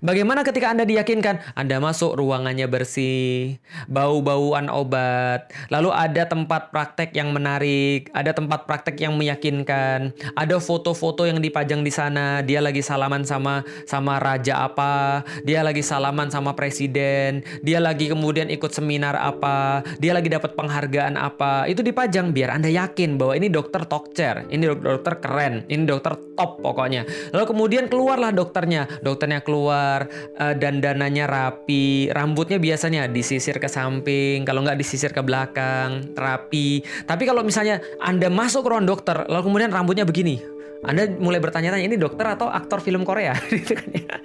Bagaimana 0.00 0.40
ketika 0.40 0.72
Anda 0.72 0.88
diyakinkan 0.88 1.52
Anda 1.52 1.76
masuk 1.76 2.16
ruangannya 2.16 2.64
bersih, 2.72 3.60
bau-bauan 3.84 4.72
obat, 4.72 5.52
lalu 5.68 5.92
ada 5.92 6.24
tempat 6.24 6.72
praktek 6.72 7.12
yang 7.12 7.36
menarik, 7.36 8.08
ada 8.16 8.32
tempat 8.32 8.64
praktek 8.64 8.96
yang 8.96 9.12
meyakinkan, 9.20 10.16
ada 10.32 10.56
foto-foto 10.56 11.28
yang 11.28 11.44
dipajang 11.44 11.84
di 11.84 11.92
sana, 11.92 12.40
dia 12.40 12.64
lagi 12.64 12.80
salaman 12.80 13.28
sama 13.28 13.60
sama 13.84 14.16
raja 14.16 14.64
apa, 14.64 15.20
dia 15.44 15.60
lagi 15.60 15.84
salaman 15.84 16.32
sama 16.32 16.56
presiden, 16.56 17.44
dia 17.60 17.76
lagi 17.76 18.08
kemudian 18.08 18.48
ikut 18.48 18.72
seminar 18.72 19.20
apa, 19.20 19.84
dia 20.00 20.16
lagi 20.16 20.32
dapat 20.32 20.56
penghargaan 20.56 21.20
apa, 21.20 21.68
itu 21.68 21.84
dipajang 21.84 22.32
biar 22.32 22.56
Anda 22.56 22.72
yakin 22.72 23.20
bahwa 23.20 23.36
ini 23.36 23.52
dokter 23.52 23.84
chair, 24.16 24.48
ini 24.48 24.64
dokter 24.64 25.20
keren, 25.20 25.68
ini 25.68 25.84
dokter 25.84 26.16
top 26.40 26.64
pokoknya. 26.64 27.04
Lalu 27.36 27.44
kemudian 27.44 27.84
keluarlah 27.92 28.32
dokternya, 28.32 28.88
dokternya 29.04 29.44
keluar 29.44 29.89
keluar, 29.90 30.06
uh, 30.38 30.54
dandanannya 30.54 31.26
rapi, 31.26 32.14
rambutnya 32.14 32.62
biasanya 32.62 33.10
disisir 33.10 33.58
ke 33.58 33.66
samping, 33.66 34.46
kalau 34.46 34.62
nggak 34.62 34.78
disisir 34.78 35.10
ke 35.10 35.18
belakang, 35.18 36.14
rapi. 36.14 36.86
Tapi 37.06 37.22
kalau 37.26 37.42
misalnya 37.42 37.82
Anda 37.98 38.30
masuk 38.30 38.62
ke 38.66 38.68
ruang 38.70 38.86
dokter, 38.86 39.26
lalu 39.26 39.50
kemudian 39.50 39.70
rambutnya 39.74 40.06
begini, 40.06 40.38
anda 40.80 41.04
mulai 41.20 41.44
bertanya-tanya 41.44 41.84
ini 41.84 41.96
dokter 42.00 42.24
atau 42.24 42.48
aktor 42.48 42.80
film 42.80 43.04
Korea? 43.04 43.36
Gitu 43.52 43.76
kan 43.76 43.90
ya. 43.92 44.16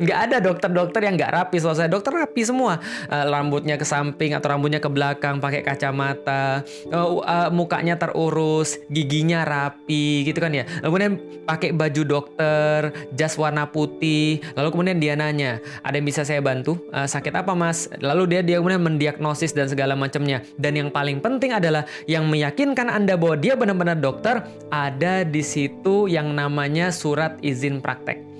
nggak 0.00 0.18
ada 0.30 0.36
dokter-dokter 0.40 1.04
yang 1.04 1.20
nggak 1.20 1.32
rapi 1.36 1.60
soal 1.60 1.76
saya 1.76 1.90
dokter 1.92 2.16
rapi 2.16 2.40
semua. 2.48 2.80
Uh, 3.12 3.28
rambutnya 3.28 3.76
ke 3.76 3.84
samping 3.84 4.32
atau 4.32 4.56
rambutnya 4.56 4.80
ke 4.80 4.88
belakang 4.88 5.36
pakai 5.36 5.60
kacamata. 5.60 6.64
Uh, 6.88 7.20
uh, 7.20 7.48
mukanya 7.52 8.00
terurus 8.00 8.80
giginya 8.88 9.44
rapi 9.44 10.24
gitu 10.24 10.40
kan 10.40 10.56
ya. 10.56 10.64
Lalu 10.80 10.88
kemudian 10.88 11.14
pakai 11.44 11.70
baju 11.76 12.02
dokter 12.08 12.78
jas 13.12 13.36
warna 13.36 13.68
putih. 13.68 14.40
Lalu 14.56 14.68
kemudian 14.72 14.96
dia 14.96 15.12
nanya 15.12 15.60
ada 15.84 16.00
yang 16.00 16.08
bisa 16.08 16.24
saya 16.24 16.40
bantu? 16.40 16.80
Sakit 16.88 17.36
apa 17.36 17.52
mas? 17.52 17.92
Lalu 18.00 18.32
dia 18.32 18.40
dia 18.40 18.56
kemudian 18.64 18.80
mendiagnosis 18.80 19.52
dan 19.52 19.68
segala 19.68 19.92
macamnya. 19.92 20.40
Dan 20.56 20.80
yang 20.80 20.88
paling 20.88 21.20
penting 21.20 21.52
adalah 21.52 21.84
yang 22.08 22.24
meyakinkan 22.32 22.88
anda 22.88 23.20
bahwa 23.20 23.36
dia 23.36 23.52
benar-benar 23.58 24.00
dokter 24.00 24.40
ada 24.72 25.26
di 25.26 25.42
situ 25.50 26.06
yang 26.06 26.30
namanya 26.38 26.94
surat 26.94 27.34
izin 27.42 27.82
praktek. 27.82 28.30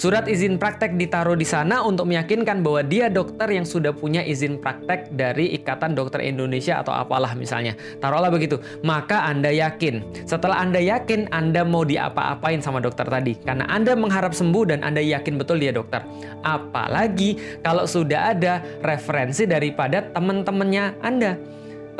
Surat 0.00 0.24
izin 0.32 0.56
praktek 0.56 0.96
ditaruh 0.96 1.36
di 1.36 1.44
sana 1.44 1.84
untuk 1.84 2.08
meyakinkan 2.08 2.64
bahwa 2.64 2.80
dia 2.80 3.12
dokter 3.12 3.52
yang 3.52 3.68
sudah 3.68 3.92
punya 3.92 4.24
izin 4.24 4.56
praktek 4.56 5.12
dari 5.12 5.52
Ikatan 5.52 5.92
Dokter 5.92 6.24
Indonesia 6.24 6.80
atau 6.80 6.96
apalah 6.96 7.36
misalnya. 7.36 7.76
Taruhlah 8.00 8.32
begitu. 8.32 8.56
Maka 8.80 9.28
Anda 9.28 9.52
yakin. 9.52 10.24
Setelah 10.24 10.64
Anda 10.64 10.80
yakin, 10.80 11.28
Anda 11.28 11.68
mau 11.68 11.84
diapa-apain 11.84 12.64
sama 12.64 12.80
dokter 12.80 13.04
tadi. 13.12 13.36
Karena 13.44 13.68
Anda 13.68 13.92
mengharap 13.92 14.32
sembuh 14.32 14.72
dan 14.72 14.80
Anda 14.80 15.04
yakin 15.04 15.36
betul 15.36 15.60
dia 15.60 15.76
dokter. 15.76 16.00
Apalagi 16.48 17.60
kalau 17.60 17.84
sudah 17.84 18.32
ada 18.32 18.64
referensi 18.80 19.44
daripada 19.44 20.00
teman-temannya 20.16 20.96
Anda 21.04 21.36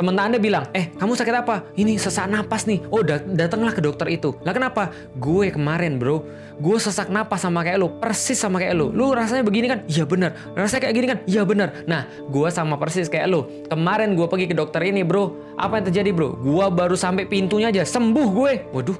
teman 0.01 0.17
Anda 0.17 0.41
bilang, 0.41 0.65
eh 0.73 0.89
kamu 0.97 1.13
sakit 1.13 1.35
apa? 1.45 1.69
Ini 1.77 2.01
sesak 2.01 2.25
napas 2.25 2.65
nih. 2.65 2.81
Oh 2.89 3.05
dat 3.05 3.21
datanglah 3.37 3.69
ke 3.69 3.85
dokter 3.85 4.09
itu. 4.09 4.33
Lah 4.41 4.49
kenapa? 4.49 4.89
Gue 5.21 5.53
kemarin 5.53 6.01
bro, 6.01 6.25
gue 6.57 6.77
sesak 6.81 7.13
napas 7.13 7.45
sama 7.45 7.61
kayak 7.61 7.77
lo, 7.77 8.01
persis 8.01 8.41
sama 8.41 8.57
kayak 8.57 8.73
lo. 8.73 8.89
Lu 8.89 9.13
rasanya 9.13 9.45
begini 9.45 9.69
kan? 9.69 9.85
Iya 9.85 10.09
bener. 10.09 10.33
Rasanya 10.57 10.89
kayak 10.89 10.95
gini 10.97 11.07
kan? 11.07 11.19
Iya 11.29 11.45
bener. 11.45 11.85
Nah, 11.85 12.09
gue 12.09 12.47
sama 12.49 12.81
persis 12.81 13.05
kayak 13.05 13.29
lo. 13.29 13.45
Kemarin 13.69 14.17
gue 14.17 14.25
pergi 14.25 14.49
ke 14.49 14.57
dokter 14.57 14.81
ini 14.89 15.05
bro. 15.05 15.37
Apa 15.61 15.77
yang 15.77 15.85
terjadi 15.93 16.09
bro? 16.09 16.33
Gue 16.33 16.65
baru 16.73 16.97
sampai 16.97 17.29
pintunya 17.29 17.69
aja, 17.69 17.85
sembuh 17.85 18.27
gue. 18.33 18.51
Waduh. 18.73 18.97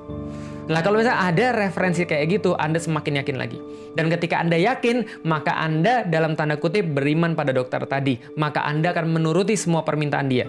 Lah 0.69 0.85
kalau 0.85 1.01
misalnya 1.01 1.33
ada 1.33 1.45
referensi 1.65 2.05
kayak 2.05 2.25
gitu, 2.39 2.53
Anda 2.53 2.77
semakin 2.77 3.25
yakin 3.25 3.35
lagi. 3.41 3.57
Dan 3.97 4.07
ketika 4.07 4.37
Anda 4.39 4.55
yakin, 4.55 5.25
maka 5.25 5.57
Anda 5.57 6.05
dalam 6.05 6.37
tanda 6.37 6.61
kutip 6.61 6.93
beriman 6.93 7.33
pada 7.33 7.51
dokter 7.51 7.81
tadi. 7.89 8.21
Maka 8.37 8.63
Anda 8.63 8.93
akan 8.93 9.09
menuruti 9.09 9.57
semua 9.57 9.81
permintaan 9.81 10.29
dia. 10.29 10.45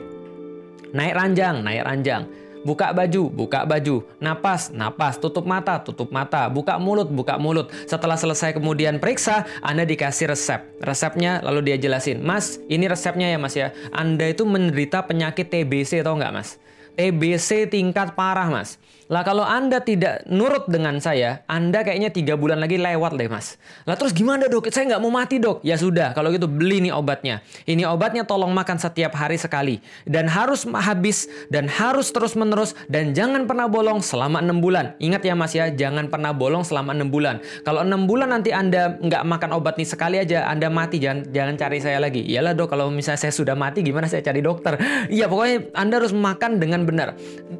Naik 0.92 1.14
ranjang, 1.16 1.64
naik 1.64 1.82
ranjang. 1.88 2.22
Buka 2.62 2.94
baju, 2.94 3.26
buka 3.26 3.66
baju. 3.66 4.06
Napas, 4.22 4.70
napas. 4.70 5.18
Tutup 5.18 5.42
mata, 5.42 5.82
tutup 5.82 6.14
mata. 6.14 6.46
Buka 6.46 6.78
mulut, 6.78 7.10
buka 7.10 7.34
mulut. 7.34 7.74
Setelah 7.90 8.14
selesai 8.14 8.54
kemudian 8.54 9.02
periksa, 9.02 9.42
Anda 9.66 9.82
dikasih 9.82 10.30
resep. 10.30 10.60
Resepnya 10.78 11.42
lalu 11.42 11.74
dia 11.74 11.76
jelasin, 11.80 12.22
Mas, 12.22 12.62
ini 12.70 12.86
resepnya 12.86 13.34
ya 13.34 13.38
mas 13.42 13.58
ya. 13.58 13.74
Anda 13.90 14.30
itu 14.30 14.46
menderita 14.46 15.02
penyakit 15.02 15.50
TBC 15.50 16.06
atau 16.06 16.14
enggak 16.14 16.32
mas? 16.38 16.48
TBC 16.94 17.66
tingkat 17.66 18.14
parah 18.14 18.46
mas. 18.46 18.78
Lah 19.12 19.20
kalau 19.28 19.44
Anda 19.44 19.84
tidak 19.84 20.24
nurut 20.24 20.72
dengan 20.72 20.96
saya, 20.96 21.44
Anda 21.44 21.84
kayaknya 21.84 22.08
tiga 22.08 22.32
bulan 22.40 22.64
lagi 22.64 22.80
lewat 22.80 23.20
deh 23.20 23.28
mas. 23.28 23.60
Lah 23.84 23.92
terus 23.92 24.16
gimana 24.16 24.48
dok? 24.48 24.72
Saya 24.72 24.88
nggak 24.88 25.02
mau 25.04 25.12
mati 25.12 25.36
dok. 25.36 25.60
Ya 25.60 25.76
sudah, 25.76 26.16
kalau 26.16 26.32
gitu 26.32 26.48
beli 26.48 26.80
nih 26.80 26.96
obatnya. 26.96 27.44
Ini 27.68 27.84
obatnya 27.92 28.24
tolong 28.24 28.56
makan 28.56 28.80
setiap 28.80 29.12
hari 29.12 29.36
sekali. 29.36 29.84
Dan 30.08 30.32
harus 30.32 30.64
habis, 30.64 31.28
dan 31.52 31.68
harus 31.68 32.08
terus 32.08 32.32
menerus, 32.32 32.72
dan 32.88 33.12
jangan 33.12 33.44
pernah 33.44 33.68
bolong 33.68 34.00
selama 34.00 34.40
enam 34.40 34.64
bulan. 34.64 34.96
Ingat 34.96 35.28
ya 35.28 35.36
mas 35.36 35.52
ya, 35.52 35.68
jangan 35.68 36.08
pernah 36.08 36.32
bolong 36.32 36.64
selama 36.64 36.96
enam 36.96 37.12
bulan. 37.12 37.44
Kalau 37.68 37.84
enam 37.84 38.08
bulan 38.08 38.32
nanti 38.32 38.48
Anda 38.48 38.96
nggak 38.96 39.28
makan 39.28 39.50
obat 39.52 39.76
nih 39.76 39.92
sekali 39.92 40.24
aja, 40.24 40.48
Anda 40.48 40.72
mati. 40.72 40.96
Jangan, 40.96 41.28
jangan 41.28 41.60
cari 41.60 41.84
saya 41.84 42.00
lagi. 42.00 42.24
Iyalah 42.24 42.56
dok, 42.56 42.72
kalau 42.72 42.88
misalnya 42.88 43.28
saya 43.28 43.34
sudah 43.36 43.52
mati 43.52 43.84
gimana 43.84 44.08
saya 44.08 44.24
cari 44.24 44.40
dokter? 44.40 44.80
Iya 45.12 45.28
pokoknya 45.28 45.76
Anda 45.76 46.00
harus 46.00 46.16
makan 46.16 46.56
dengan 46.56 46.88
benar. 46.88 47.12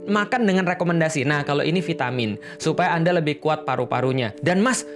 Makan 0.09 0.49
dengan 0.49 0.65
rekomendasi. 0.65 1.27
Nah, 1.27 1.42
kalau 1.43 1.67
ini 1.67 1.83
vitamin 1.83 2.39
supaya 2.57 2.95
Anda 2.97 3.19
lebih 3.19 3.43
kuat 3.43 3.67
paru-parunya. 3.69 4.35
Dan 4.41 4.63
Mas, 4.65 4.87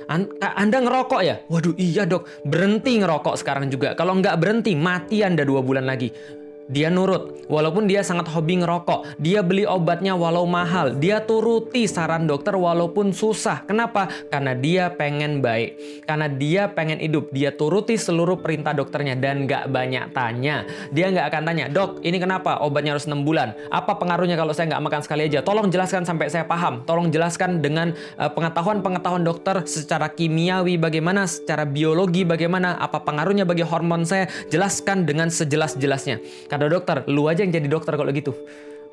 Anda 0.41 0.79
ngerokok 0.81 1.21
ya? 1.23 1.43
Waduh, 1.47 1.75
iya, 1.79 2.07
Dok. 2.07 2.47
Berhenti 2.47 2.99
ngerokok 2.99 3.35
sekarang 3.39 3.69
juga. 3.69 3.93
Kalau 3.99 4.17
nggak 4.17 4.39
berhenti, 4.39 4.73
mati 4.75 5.21
Anda 5.27 5.45
dua 5.45 5.61
bulan 5.61 5.85
lagi. 5.87 6.11
Dia 6.67 6.91
nurut, 6.91 7.47
walaupun 7.47 7.87
dia 7.87 8.03
sangat 8.03 8.27
hobi 8.27 8.59
ngerokok. 8.59 9.23
Dia 9.23 9.39
beli 9.47 9.63
obatnya 9.63 10.19
walau 10.19 10.51
mahal. 10.51 10.99
Dia 10.99 11.23
turuti 11.23 11.87
saran 11.87 12.27
dokter 12.27 12.59
walaupun 12.59 13.15
susah. 13.15 13.63
Kenapa? 13.71 14.11
Karena 14.27 14.51
dia 14.59 14.91
pengen 14.91 15.39
baik. 15.39 16.03
Karena 16.03 16.27
dia 16.27 16.67
pengen 16.67 16.99
hidup. 16.99 17.31
Dia 17.31 17.55
turuti 17.55 17.95
seluruh 17.95 18.43
perintah 18.43 18.75
dokternya 18.75 19.15
dan 19.15 19.47
gak 19.47 19.71
banyak 19.71 20.11
tanya. 20.11 20.67
Dia 20.91 21.15
gak 21.15 21.31
akan 21.31 21.43
tanya, 21.47 21.65
dok 21.71 22.03
ini 22.03 22.19
kenapa 22.19 22.59
obatnya 22.59 22.99
harus 22.99 23.07
6 23.07 23.23
bulan? 23.23 23.55
Apa 23.71 23.95
pengaruhnya 23.95 24.35
kalau 24.35 24.51
saya 24.51 24.75
gak 24.75 24.83
makan 24.83 25.01
sekali 25.07 25.31
aja? 25.31 25.47
Tolong 25.47 25.71
jelaskan 25.71 26.03
sampai 26.03 26.35
saya 26.35 26.51
paham. 26.51 26.83
Tolong 26.83 27.15
jelaskan 27.15 27.63
dengan 27.63 27.95
uh, 28.19 28.31
pengetahuan-pengetahuan 28.35 29.23
dokter 29.23 29.63
secara 29.71 30.11
kimiawi 30.11 30.83
bagaimana, 30.83 31.31
secara 31.31 31.63
biologi 31.63 32.27
bagaimana, 32.27 32.75
apa 32.83 33.07
pengaruhnya 33.07 33.47
bagi 33.47 33.63
hormon 33.63 34.03
saya. 34.03 34.27
Jelaskan 34.51 35.07
dengan 35.07 35.31
sejelas-jelasnya 35.31 36.19
Kata 36.57 36.73
dokter, 36.73 37.05
lu 37.13 37.29
aja 37.29 37.45
yang 37.45 37.53
jadi 37.53 37.69
dokter 37.69 38.01
kalau 38.01 38.09
gitu. 38.17 38.33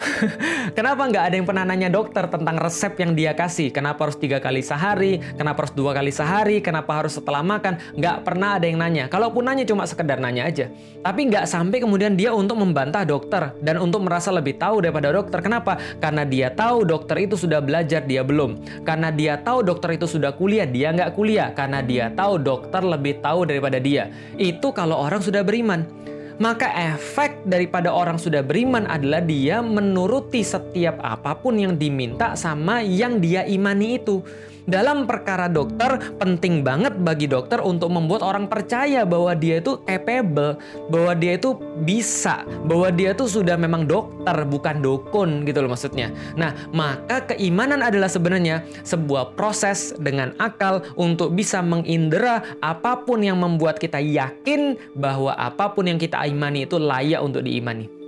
Kenapa 0.78 1.08
nggak 1.08 1.24
ada 1.32 1.36
yang 1.40 1.48
pernah 1.48 1.64
nanya 1.64 1.88
dokter 1.88 2.28
tentang 2.28 2.60
resep 2.60 2.92
yang 3.00 3.16
dia 3.16 3.32
kasih? 3.32 3.72
Kenapa 3.72 4.04
harus 4.04 4.20
tiga 4.20 4.44
kali 4.44 4.60
sehari? 4.60 5.24
Kenapa 5.40 5.64
harus 5.64 5.72
dua 5.72 5.96
kali 5.96 6.12
sehari? 6.12 6.60
Kenapa 6.60 7.00
harus 7.00 7.16
setelah 7.16 7.40
makan? 7.40 7.80
Nggak 7.96 8.28
pernah 8.28 8.60
ada 8.60 8.68
yang 8.68 8.84
nanya. 8.84 9.08
Kalaupun 9.08 9.48
nanya 9.48 9.64
cuma 9.64 9.88
sekedar 9.88 10.20
nanya 10.20 10.44
aja. 10.44 10.68
Tapi 11.08 11.32
nggak 11.32 11.48
sampai 11.48 11.80
kemudian 11.80 12.20
dia 12.20 12.36
untuk 12.36 12.60
membantah 12.60 13.08
dokter 13.08 13.56
dan 13.64 13.80
untuk 13.80 14.04
merasa 14.04 14.36
lebih 14.36 14.60
tahu 14.60 14.84
daripada 14.84 15.16
dokter. 15.16 15.40
Kenapa? 15.40 15.80
Karena 16.04 16.28
dia 16.28 16.52
tahu 16.52 16.84
dokter 16.84 17.16
itu 17.24 17.40
sudah 17.40 17.64
belajar, 17.64 18.04
dia 18.04 18.28
belum. 18.28 18.84
Karena 18.84 19.08
dia 19.08 19.40
tahu 19.40 19.64
dokter 19.64 19.96
itu 19.96 20.04
sudah 20.04 20.36
kuliah, 20.36 20.68
dia 20.68 20.92
nggak 20.92 21.16
kuliah. 21.16 21.56
Karena 21.56 21.80
dia 21.80 22.12
tahu 22.12 22.44
dokter 22.44 22.84
lebih 22.84 23.24
tahu 23.24 23.48
daripada 23.48 23.80
dia. 23.80 24.12
Itu 24.36 24.76
kalau 24.76 25.00
orang 25.00 25.24
sudah 25.24 25.48
beriman 25.48 26.04
maka 26.42 26.70
efek 26.96 27.46
daripada 27.46 27.94
orang 27.94 28.18
sudah 28.18 28.42
beriman 28.42 28.90
adalah 28.90 29.22
dia 29.22 29.62
menuruti 29.62 30.42
setiap 30.42 30.98
apa 31.02 31.38
pun 31.38 31.58
yang 31.58 31.78
diminta 31.78 32.34
sama 32.34 32.82
yang 32.82 33.22
dia 33.22 33.46
imani 33.46 34.02
itu 34.02 34.26
dalam 34.70 35.04
perkara 35.10 35.52
dokter 35.52 36.00
penting 36.20 36.64
banget 36.64 36.96
bagi 37.02 37.28
dokter 37.28 37.60
untuk 37.60 37.92
membuat 37.92 38.24
orang 38.24 38.48
percaya 38.48 39.04
bahwa 39.04 39.36
dia 39.36 39.60
itu 39.60 39.80
capable, 39.84 40.60
bahwa 40.88 41.12
dia 41.18 41.36
itu 41.36 41.56
bisa, 41.84 42.48
bahwa 42.68 42.92
dia 42.94 43.12
itu 43.12 43.28
sudah 43.28 43.56
memang 43.60 43.88
dokter 43.88 44.46
bukan 44.48 44.80
dukun 44.80 45.44
gitu 45.44 45.64
loh 45.64 45.72
maksudnya. 45.72 46.12
Nah, 46.40 46.56
maka 46.72 47.34
keimanan 47.34 47.84
adalah 47.84 48.08
sebenarnya 48.08 48.64
sebuah 48.88 49.36
proses 49.36 49.96
dengan 50.00 50.36
akal 50.40 50.84
untuk 50.96 51.36
bisa 51.36 51.60
mengindera 51.60 52.44
apa 52.62 53.00
pun 53.04 53.24
yang 53.24 53.40
membuat 53.40 53.80
kita 53.80 54.00
yakin 54.00 54.76
bahwa 54.96 55.36
apa 55.36 55.72
pun 55.72 55.88
yang 55.88 56.00
kita 56.00 56.20
imani 56.28 56.68
itu 56.68 56.80
layak 56.80 57.20
untuk 57.20 57.44
diimani. 57.44 58.03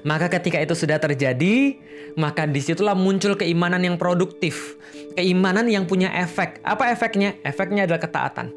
Maka 0.00 0.32
ketika 0.32 0.56
itu 0.56 0.72
sudah 0.72 0.96
terjadi, 0.96 1.76
maka 2.16 2.48
di 2.48 2.60
situlah 2.64 2.96
muncul 2.96 3.36
keimanan 3.36 3.84
yang 3.84 4.00
produktif. 4.00 4.80
Keimanan 5.12 5.68
yang 5.68 5.84
punya 5.84 6.08
efek. 6.16 6.64
Apa 6.64 6.88
efeknya? 6.88 7.36
Efeknya 7.44 7.84
adalah 7.84 8.00
ketaatan. 8.00 8.48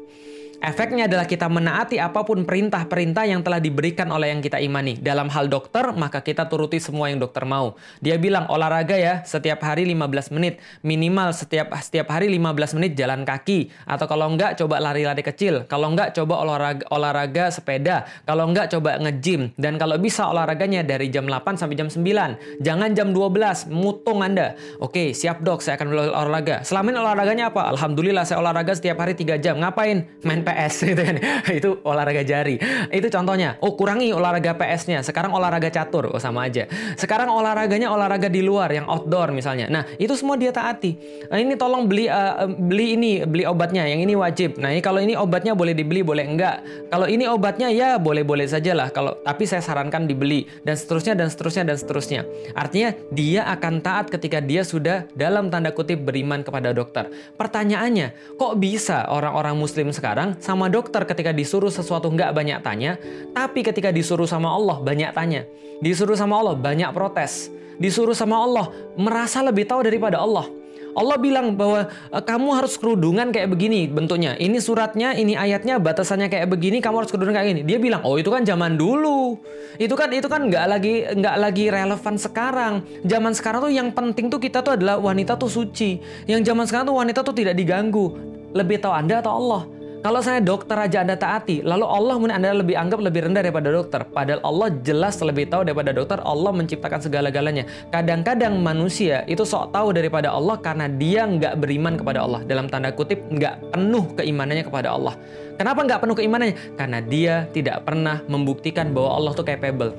Efeknya 0.56 1.04
adalah 1.04 1.28
kita 1.28 1.52
menaati 1.52 2.00
apa 2.00 2.24
pun 2.24 2.48
perintah-perintah 2.48 3.28
yang 3.28 3.44
telah 3.44 3.60
diberikan 3.60 4.08
oleh 4.08 4.32
yang 4.32 4.40
kita 4.40 4.56
imani. 4.56 4.96
Dalam 4.96 5.28
hal 5.28 5.52
dokter, 5.52 5.84
maka 5.92 6.24
kita 6.24 6.48
turuti 6.48 6.80
semua 6.80 7.12
yang 7.12 7.20
dokter 7.20 7.44
mau. 7.44 7.76
Dia 8.00 8.16
bilang 8.16 8.48
olahraga 8.48 8.96
ya, 8.96 9.20
setiap 9.20 9.60
hari 9.60 9.84
15 9.84 10.32
menit. 10.32 10.62
Minimal 10.80 11.36
setiap 11.36 11.76
setiap 11.76 12.08
hari 12.08 12.32
15 12.32 12.76
menit 12.80 12.96
jalan 12.96 13.28
kaki. 13.28 13.68
Atau 13.84 14.08
kalau 14.08 14.32
enggak, 14.32 14.56
coba 14.56 14.80
lari-lari 14.80 15.20
kecil. 15.20 15.68
Kalau 15.68 15.92
enggak, 15.92 16.16
coba 16.16 16.40
olahraga, 16.40 16.84
olahraga 16.88 17.52
sepeda. 17.52 18.08
Kalau 18.24 18.48
enggak, 18.48 18.72
coba 18.72 18.96
nge-gym. 18.96 19.52
Dan 19.60 19.76
kalau 19.76 20.00
bisa 20.00 20.24
olahraganya 20.24 20.80
dari 20.80 21.12
jam 21.12 21.28
8 21.28 21.60
sampai 21.60 21.76
jam 21.76 21.92
9. 21.92 22.64
Jangan 22.64 22.90
jam 22.96 23.12
12, 23.12 23.68
mutung 23.68 24.24
Anda. 24.24 24.56
Oke, 24.80 25.12
siap 25.12 25.44
dok, 25.44 25.60
saya 25.60 25.76
akan 25.76 25.92
olahraga. 25.92 26.64
Selama 26.64 26.96
olahraganya 26.96 27.52
apa? 27.52 27.68
Alhamdulillah, 27.76 28.24
saya 28.24 28.40
olahraga 28.40 28.72
setiap 28.72 29.04
hari 29.04 29.12
3 29.12 29.36
jam. 29.36 29.60
Ngapain? 29.60 30.08
Main 30.24 30.45
PS 30.46 30.74
gitu 30.94 31.02
kan. 31.02 31.16
itu 31.58 31.70
olahraga 31.82 32.22
jari. 32.22 32.62
Itu 32.94 33.10
contohnya. 33.10 33.58
Oh, 33.58 33.74
kurangi 33.74 34.14
olahraga 34.14 34.54
PS-nya. 34.54 35.02
Sekarang 35.02 35.34
olahraga 35.34 35.66
catur. 35.74 36.14
Oh, 36.14 36.22
sama 36.22 36.46
aja. 36.46 36.70
Sekarang 36.94 37.34
olahraganya 37.34 37.90
olahraga 37.90 38.30
di 38.30 38.46
luar 38.46 38.70
yang 38.70 38.86
outdoor 38.86 39.34
misalnya. 39.34 39.66
Nah, 39.66 39.82
itu 39.98 40.14
semua 40.14 40.38
dia 40.38 40.54
taati. 40.54 40.94
Nah, 41.26 41.38
ini 41.42 41.58
tolong 41.58 41.90
beli 41.90 42.06
uh, 42.06 42.46
beli 42.46 42.94
ini, 42.94 43.12
beli 43.26 43.42
obatnya. 43.42 43.82
Yang 43.90 44.00
ini 44.06 44.14
wajib. 44.14 44.50
Nah, 44.62 44.70
ini 44.70 44.78
kalau 44.78 45.02
ini 45.02 45.18
obatnya 45.18 45.58
boleh 45.58 45.74
dibeli, 45.74 46.06
boleh 46.06 46.22
enggak. 46.22 46.62
Kalau 46.94 47.10
ini 47.10 47.26
obatnya 47.26 47.68
ya 47.74 47.98
boleh-boleh 47.98 48.46
saja 48.46 48.70
lah. 48.76 48.94
Kalau 48.94 49.18
tapi 49.26 49.42
saya 49.48 49.64
sarankan 49.64 50.06
dibeli 50.06 50.46
dan 50.62 50.78
seterusnya 50.78 51.18
dan 51.18 51.26
seterusnya 51.32 51.64
dan 51.66 51.76
seterusnya. 51.80 52.22
Artinya 52.54 52.94
dia 53.10 53.48
akan 53.50 53.82
taat 53.82 54.06
ketika 54.12 54.38
dia 54.38 54.62
sudah 54.62 55.08
dalam 55.16 55.50
tanda 55.50 55.72
kutip 55.72 56.04
beriman 56.04 56.44
kepada 56.44 56.70
dokter. 56.70 57.08
Pertanyaannya, 57.34 58.38
kok 58.38 58.54
bisa 58.60 59.08
orang-orang 59.08 59.56
muslim 59.56 59.90
sekarang 59.90 60.35
sama 60.38 60.68
dokter 60.70 61.02
ketika 61.04 61.30
disuruh 61.32 61.70
sesuatu 61.70 62.08
nggak 62.12 62.32
banyak 62.32 62.58
tanya, 62.60 62.96
tapi 63.32 63.64
ketika 63.64 63.90
disuruh 63.90 64.28
sama 64.28 64.52
Allah 64.52 64.78
banyak 64.80 65.10
tanya. 65.12 65.42
Disuruh 65.80 66.16
sama 66.16 66.40
Allah 66.40 66.54
banyak 66.56 66.90
protes. 66.96 67.52
Disuruh 67.76 68.16
sama 68.16 68.40
Allah 68.40 68.72
merasa 68.96 69.44
lebih 69.44 69.68
tahu 69.68 69.84
daripada 69.84 70.16
Allah. 70.16 70.48
Allah 70.96 71.20
bilang 71.20 71.52
bahwa 71.52 71.92
e, 72.08 72.18
kamu 72.24 72.48
harus 72.56 72.80
kerudungan 72.80 73.28
kayak 73.28 73.52
begini 73.52 73.84
bentuknya. 73.84 74.32
Ini 74.40 74.56
suratnya, 74.64 75.12
ini 75.12 75.36
ayatnya, 75.36 75.76
batasannya 75.76 76.32
kayak 76.32 76.48
begini. 76.48 76.80
Kamu 76.80 77.04
harus 77.04 77.12
kerudungan 77.12 77.36
kayak 77.36 77.48
gini. 77.52 77.62
Dia 77.68 77.76
bilang, 77.76 78.00
oh 78.00 78.16
itu 78.16 78.32
kan 78.32 78.48
zaman 78.48 78.80
dulu. 78.80 79.36
Itu 79.76 79.92
kan 79.92 80.08
itu 80.16 80.24
kan 80.24 80.48
nggak 80.48 80.64
lagi 80.64 81.04
nggak 81.04 81.36
lagi 81.36 81.68
relevan 81.68 82.16
sekarang. 82.16 82.80
Zaman 83.04 83.36
sekarang 83.36 83.68
tuh 83.68 83.72
yang 83.76 83.92
penting 83.92 84.32
tuh 84.32 84.40
kita 84.40 84.64
tuh 84.64 84.80
adalah 84.80 84.96
wanita 84.96 85.36
tuh 85.36 85.52
suci. 85.52 86.00
Yang 86.24 86.48
zaman 86.48 86.64
sekarang 86.64 86.88
tuh 86.88 86.96
wanita 86.96 87.20
tuh 87.20 87.36
tidak 87.36 87.52
diganggu. 87.52 88.16
lebih 88.56 88.80
tahu 88.80 88.88
Anda 88.88 89.20
atau 89.20 89.36
Allah? 89.36 89.75
Kalau 90.06 90.22
saya 90.22 90.38
dokter 90.38 90.78
aja 90.78 91.02
Anda 91.02 91.18
taati, 91.18 91.66
lalu 91.66 91.82
Allah 91.82 92.14
mungkin 92.14 92.38
Anda 92.38 92.54
lebih 92.54 92.78
anggap 92.78 93.02
lebih 93.02 93.26
rendah 93.26 93.42
daripada 93.42 93.74
dokter. 93.74 94.06
Padahal 94.06 94.38
Allah 94.46 94.70
jelas 94.86 95.18
lebih 95.18 95.50
tahu 95.50 95.66
daripada 95.66 95.90
dokter, 95.90 96.22
Allah 96.22 96.54
menciptakan 96.54 97.02
segala-galanya. 97.02 97.66
Kadang-kadang 97.90 98.54
manusia 98.54 99.26
itu 99.26 99.42
sok 99.42 99.74
tahu 99.74 99.90
daripada 99.90 100.30
Allah 100.30 100.62
karena 100.62 100.86
dia 100.86 101.26
nggak 101.26 101.58
beriman 101.58 101.98
kepada 101.98 102.22
Allah. 102.22 102.46
Dalam 102.46 102.70
tanda 102.70 102.94
kutip, 102.94 103.18
nggak 103.18 103.74
penuh 103.74 104.06
keimanannya 104.14 104.62
kepada 104.70 104.94
Allah. 104.94 105.18
Kenapa 105.58 105.82
nggak 105.82 105.98
penuh 105.98 106.14
keimanannya? 106.14 106.54
Karena 106.78 106.98
dia 107.02 107.34
tidak 107.50 107.82
pernah 107.82 108.22
membuktikan 108.30 108.94
bahwa 108.94 109.10
Allah 109.10 109.34
tuh 109.34 109.42
capable 109.42 109.90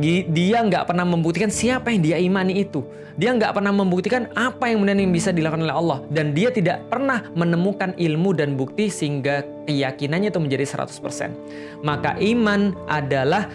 dia 0.00 0.58
nggak 0.64 0.90
pernah 0.90 1.06
membuktikan 1.06 1.50
siapa 1.50 1.94
yang 1.94 2.02
dia 2.02 2.16
imani 2.18 2.66
itu. 2.66 2.82
Dia 3.14 3.30
nggak 3.30 3.54
pernah 3.54 3.70
membuktikan 3.70 4.26
apa 4.34 4.66
yang 4.66 4.82
kemudian 4.82 5.06
yang 5.06 5.14
bisa 5.14 5.30
dilakukan 5.30 5.62
oleh 5.62 5.76
Allah. 5.76 5.98
Dan 6.10 6.34
dia 6.34 6.50
tidak 6.50 6.82
pernah 6.90 7.22
menemukan 7.38 7.94
ilmu 7.94 8.34
dan 8.34 8.58
bukti 8.58 8.90
sehingga 8.90 9.46
keyakinannya 9.70 10.34
itu 10.34 10.40
menjadi 10.42 10.66
100%. 10.66 11.86
Maka 11.86 12.18
iman 12.18 12.74
adalah 12.90 13.46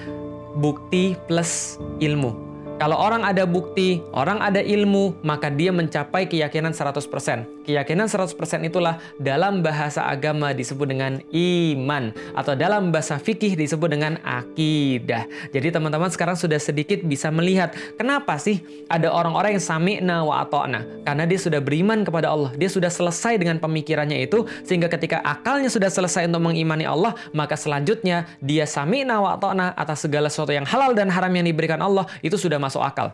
bukti 0.56 1.20
plus 1.28 1.76
ilmu. 2.00 2.48
Kalau 2.80 2.96
orang 2.96 3.28
ada 3.28 3.44
bukti, 3.44 4.00
orang 4.16 4.40
ada 4.40 4.64
ilmu, 4.64 5.20
maka 5.28 5.52
dia 5.52 5.76
mencapai 5.76 6.32
keyakinan 6.32 6.72
100%. 6.72 7.59
Keyakinan 7.70 8.10
100% 8.10 8.34
itulah 8.66 8.98
dalam 9.22 9.62
bahasa 9.62 10.10
agama 10.10 10.58
disebut 10.58 10.90
dengan 10.90 11.22
iman 11.30 12.10
atau 12.34 12.58
dalam 12.58 12.90
bahasa 12.90 13.22
fikih 13.22 13.54
disebut 13.54 13.94
dengan 13.94 14.18
akidah. 14.26 15.30
Jadi 15.54 15.78
teman-teman 15.78 16.10
sekarang 16.10 16.34
sudah 16.34 16.58
sedikit 16.58 17.06
bisa 17.06 17.30
melihat 17.30 17.78
kenapa 17.94 18.42
sih 18.42 18.66
ada 18.90 19.14
orang-orang 19.14 19.62
yang 19.62 19.62
sami'na 19.62 20.26
wa 20.26 20.42
ata'na? 20.42 21.06
Karena 21.06 21.30
dia 21.30 21.38
sudah 21.38 21.62
beriman 21.62 22.02
kepada 22.02 22.34
Allah. 22.34 22.50
Dia 22.58 22.74
sudah 22.74 22.90
selesai 22.90 23.38
dengan 23.38 23.62
pemikirannya 23.62 24.18
itu 24.18 24.50
sehingga 24.66 24.90
ketika 24.90 25.22
akalnya 25.22 25.70
sudah 25.70 25.94
selesai 25.94 26.26
untuk 26.26 26.50
mengimani 26.50 26.90
Allah, 26.90 27.14
maka 27.38 27.54
selanjutnya 27.54 28.26
dia 28.42 28.66
sami'na 28.66 29.22
wa 29.22 29.38
ata'na 29.38 29.78
atas 29.78 30.10
segala 30.10 30.34
sesuatu 30.34 30.58
yang 30.58 30.66
halal 30.66 30.98
dan 30.98 31.14
haram 31.14 31.30
yang 31.30 31.46
diberikan 31.46 31.78
Allah 31.86 32.10
itu 32.26 32.34
sudah 32.34 32.58
masuk 32.58 32.82
akal. 32.82 33.14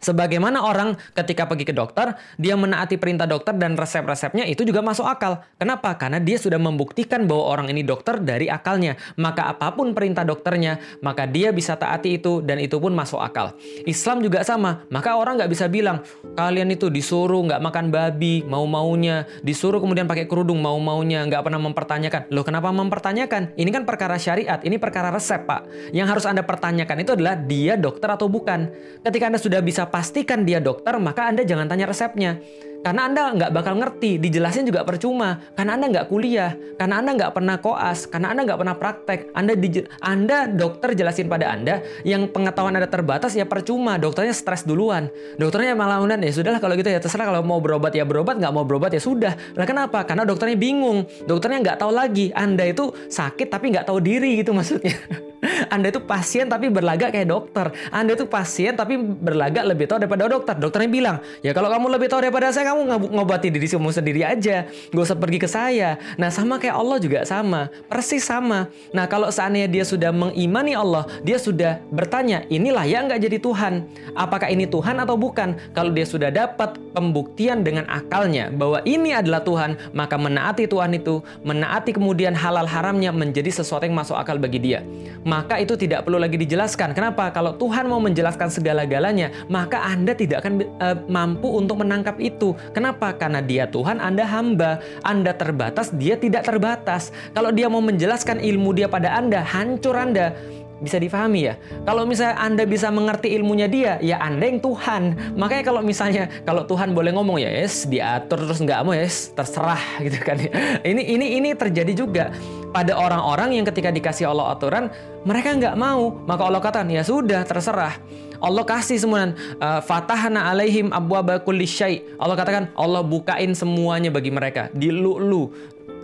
Sebagaimana 0.00 0.64
orang 0.64 0.96
ketika 1.12 1.44
pergi 1.44 1.68
ke 1.68 1.74
dokter, 1.76 2.16
dia 2.40 2.56
menaati 2.56 2.96
perintah 2.96 3.28
dokter 3.28 3.52
dan 3.52 3.76
resep-resepnya 3.76 4.48
itu 4.48 4.64
juga 4.64 4.80
masuk 4.80 5.04
akal. 5.04 5.44
Kenapa? 5.60 5.92
Karena 6.00 6.16
dia 6.16 6.40
sudah 6.40 6.56
membuktikan 6.56 7.28
bahwa 7.28 7.44
orang 7.52 7.66
ini 7.68 7.84
dokter 7.84 8.16
dari 8.16 8.48
akalnya. 8.48 8.96
Maka 9.20 9.52
apa 9.52 9.76
pun 9.76 9.92
perintah 9.92 10.24
dokternya, 10.24 10.80
maka 11.04 11.28
dia 11.28 11.52
bisa 11.52 11.76
taati 11.76 12.16
itu 12.16 12.40
dan 12.40 12.56
itu 12.56 12.80
pun 12.80 12.96
masuk 12.96 13.20
akal. 13.20 13.52
Islam 13.84 14.24
juga 14.24 14.40
sama. 14.40 14.88
Maka 14.88 15.20
orang 15.20 15.36
nggak 15.36 15.52
bisa 15.52 15.68
bilang, 15.68 16.00
kalian 16.32 16.72
itu 16.72 16.88
disuruh 16.88 17.44
nggak 17.44 17.60
makan 17.60 17.92
babi, 17.92 18.40
mau-maunya. 18.48 19.28
Disuruh 19.44 19.84
kemudian 19.84 20.08
pakai 20.08 20.24
kerudung, 20.24 20.64
mau-maunya. 20.64 21.28
Nggak 21.28 21.44
pernah 21.44 21.60
mempertanyakan. 21.60 22.32
Loh 22.32 22.44
kenapa 22.48 22.72
mempertanyakan? 22.72 23.52
Ini 23.60 23.68
kan 23.68 23.84
perkara 23.84 24.16
syariat, 24.16 24.64
ini 24.64 24.80
perkara 24.80 25.12
resep 25.12 25.44
Pak. 25.44 25.92
Yang 25.92 26.08
harus 26.16 26.24
Anda 26.24 26.40
pertanyakan 26.40 26.96
itu 27.04 27.12
adalah 27.12 27.36
dia 27.36 27.76
dokter 27.76 28.08
atau 28.08 28.32
bukan. 28.32 28.72
Ketika 29.04 29.28
Anda 29.28 29.36
sudah 29.36 29.60
bisa 29.60 29.89
pastikan 29.90 30.46
dia 30.46 30.62
dokter, 30.62 30.96
maka 30.96 31.28
Anda 31.28 31.42
jangan 31.44 31.66
tanya 31.66 31.90
resepnya. 31.90 32.38
Karena 32.80 33.12
Anda 33.12 33.36
nggak 33.36 33.52
bakal 33.52 33.76
ngerti, 33.76 34.16
dijelasin 34.16 34.64
juga 34.64 34.88
percuma. 34.88 35.36
Karena 35.52 35.76
Anda 35.76 35.92
nggak 35.92 36.06
kuliah, 36.08 36.56
karena 36.80 37.04
Anda 37.04 37.12
nggak 37.12 37.32
pernah 37.36 37.56
koas, 37.60 38.08
karena 38.08 38.32
Anda 38.32 38.48
nggak 38.48 38.58
pernah 38.64 38.76
praktek. 38.80 39.20
Anda 39.36 39.52
Anda 40.00 40.48
dokter 40.48 40.96
jelasin 40.96 41.28
pada 41.28 41.52
Anda 41.52 41.84
yang 42.08 42.32
pengetahuan 42.32 42.72
Anda 42.72 42.88
terbatas 42.88 43.36
ya 43.36 43.44
percuma. 43.44 44.00
Dokternya 44.00 44.32
stres 44.32 44.64
duluan. 44.64 45.12
Dokternya 45.36 45.76
malah 45.76 46.00
udah 46.00 46.16
ya 46.24 46.32
sudahlah 46.32 46.56
kalau 46.56 46.72
gitu 46.72 46.88
ya 46.88 47.04
terserah 47.04 47.28
kalau 47.28 47.44
mau 47.44 47.60
berobat 47.60 47.92
ya 47.92 48.08
berobat, 48.08 48.40
nggak 48.40 48.52
mau 48.52 48.64
berobat 48.64 48.96
ya 48.96 49.02
sudah. 49.04 49.36
Lah 49.60 49.68
kenapa? 49.68 50.08
Karena 50.08 50.24
dokternya 50.24 50.56
bingung. 50.56 51.04
Dokternya 51.28 51.60
nggak 51.60 51.78
tahu 51.84 51.92
lagi. 51.92 52.32
Anda 52.32 52.64
itu 52.64 52.96
sakit 53.12 53.52
tapi 53.52 53.76
nggak 53.76 53.84
tahu 53.92 54.00
diri 54.00 54.40
gitu 54.40 54.56
maksudnya. 54.56 54.96
Anda 55.70 55.94
itu 55.94 56.02
pasien 56.02 56.50
tapi 56.50 56.66
berlagak 56.66 57.14
kayak 57.14 57.30
dokter. 57.30 57.70
Anda 57.94 58.18
itu 58.18 58.26
pasien 58.26 58.74
tapi 58.74 58.98
berlagak 58.98 59.62
lebih 59.62 59.86
tahu 59.86 60.02
daripada 60.02 60.26
dokter. 60.26 60.58
Dokternya 60.58 60.90
bilang, 60.90 61.16
ya 61.46 61.54
kalau 61.54 61.70
kamu 61.70 61.86
lebih 61.94 62.10
tahu 62.10 62.26
daripada 62.26 62.50
saya, 62.50 62.74
kamu 62.74 63.10
ngobati 63.14 63.48
diri 63.54 63.70
kamu 63.70 63.94
sendiri 63.94 64.26
aja. 64.26 64.66
Gak 64.66 65.02
usah 65.06 65.16
pergi 65.16 65.38
ke 65.38 65.48
saya. 65.48 65.96
Nah 66.18 66.28
sama 66.34 66.58
kayak 66.58 66.74
Allah 66.74 66.98
juga 66.98 67.22
sama. 67.22 67.70
Persis 67.86 68.26
sama. 68.26 68.66
Nah 68.90 69.06
kalau 69.06 69.30
seandainya 69.30 69.70
dia 69.70 69.84
sudah 69.86 70.10
mengimani 70.10 70.74
Allah, 70.74 71.06
dia 71.22 71.38
sudah 71.38 71.78
bertanya, 71.94 72.42
inilah 72.50 72.82
ya 72.84 73.06
nggak 73.06 73.22
jadi 73.30 73.38
Tuhan. 73.38 73.86
Apakah 74.18 74.50
ini 74.50 74.66
Tuhan 74.66 74.98
atau 74.98 75.14
bukan? 75.14 75.54
Kalau 75.70 75.94
dia 75.94 76.04
sudah 76.04 76.34
dapat 76.34 76.74
pembuktian 76.90 77.62
dengan 77.62 77.86
akalnya 77.86 78.50
bahwa 78.50 78.82
ini 78.82 79.14
adalah 79.14 79.46
Tuhan, 79.46 79.78
maka 79.94 80.18
menaati 80.18 80.66
Tuhan 80.66 80.98
itu, 80.98 81.22
menaati 81.46 81.94
kemudian 81.94 82.34
halal 82.34 82.66
haramnya 82.66 83.14
menjadi 83.14 83.62
sesuatu 83.62 83.86
yang 83.86 83.94
masuk 83.94 84.18
akal 84.18 84.36
bagi 84.36 84.58
dia 84.58 84.80
maka 85.24 85.59
itu 85.60 85.76
tidak 85.76 86.08
perlu 86.08 86.16
lagi 86.16 86.40
dijelaskan. 86.40 86.96
Kenapa? 86.96 87.28
Kalau 87.30 87.54
Tuhan 87.60 87.86
mau 87.86 88.00
menjelaskan 88.00 88.48
segala-galanya, 88.48 89.46
maka 89.52 89.84
Anda 89.84 90.16
tidak 90.16 90.42
akan 90.42 90.64
uh, 90.80 90.96
mampu 91.06 91.52
untuk 91.52 91.84
menangkap 91.84 92.16
itu. 92.18 92.56
Kenapa? 92.72 93.12
Karena 93.14 93.44
Dia 93.44 93.68
Tuhan, 93.68 94.00
Anda 94.00 94.24
hamba. 94.24 94.80
Anda 95.04 95.36
terbatas, 95.36 95.92
Dia 95.94 96.16
tidak 96.16 96.48
terbatas. 96.48 97.12
Kalau 97.36 97.52
Dia 97.52 97.68
mau 97.68 97.84
menjelaskan 97.84 98.40
ilmu 98.40 98.72
Dia 98.72 98.88
pada 98.88 99.12
Anda, 99.14 99.44
hancur 99.44 99.94
Anda 99.94 100.32
bisa 100.80 100.96
difahami 100.96 101.52
ya. 101.52 101.54
Kalau 101.84 102.08
misalnya 102.08 102.40
Anda 102.40 102.64
bisa 102.64 102.88
mengerti 102.88 103.36
ilmunya 103.36 103.68
dia, 103.68 103.92
ya 104.00 104.18
Anda 104.18 104.48
yang 104.48 104.58
Tuhan. 104.64 105.36
Makanya 105.36 105.62
kalau 105.64 105.80
misalnya 105.84 106.26
kalau 106.42 106.64
Tuhan 106.64 106.96
boleh 106.96 107.12
ngomong 107.14 107.38
ya 107.38 107.52
yes, 107.52 107.86
diatur 107.86 108.48
terus 108.48 108.58
nggak 108.64 108.80
mau 108.82 108.96
yes, 108.96 109.30
terserah 109.36 109.80
gitu 110.04 110.18
kan. 110.24 110.40
Ini 110.82 111.02
ini 111.04 111.26
ini 111.38 111.48
terjadi 111.54 111.92
juga 111.92 112.24
pada 112.72 112.96
orang-orang 112.96 113.60
yang 113.60 113.66
ketika 113.68 113.92
dikasih 113.92 114.30
Allah 114.30 114.56
aturan, 114.56 114.88
mereka 115.28 115.54
nggak 115.54 115.76
mau. 115.76 116.16
Maka 116.24 116.42
Allah 116.48 116.60
katakan, 116.62 116.88
ya 116.90 117.04
sudah 117.04 117.44
terserah. 117.44 117.94
Allah 118.40 118.64
kasih 118.64 118.96
semua 118.96 119.36
uh, 119.60 119.80
fatahna 119.84 120.48
alaihim 120.48 120.88
abwaba 120.88 121.36
kulli 121.44 121.68
syai. 121.68 122.00
Allah 122.16 122.40
katakan 122.40 122.72
Allah 122.72 123.04
bukain 123.04 123.52
semuanya 123.52 124.08
bagi 124.08 124.32
mereka. 124.32 124.72
Dilu-lu 124.72 125.52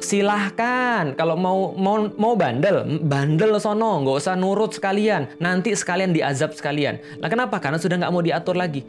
silahkan. 0.00 1.16
Kalau 1.16 1.36
mau 1.36 1.72
mau 1.76 2.08
mau 2.16 2.34
bandel 2.36 3.00
bandel 3.04 3.56
sono. 3.60 4.02
Nggak 4.04 4.16
usah 4.22 4.34
nurut 4.34 4.72
sekalian. 4.76 5.28
Nanti 5.40 5.72
sekalian 5.72 6.12
diazab 6.12 6.52
sekalian. 6.52 7.00
Nah 7.20 7.28
kenapa? 7.28 7.58
Karena 7.58 7.80
sudah 7.80 7.96
nggak 8.00 8.12
mau 8.12 8.22
diatur 8.24 8.56
lagi 8.56 8.84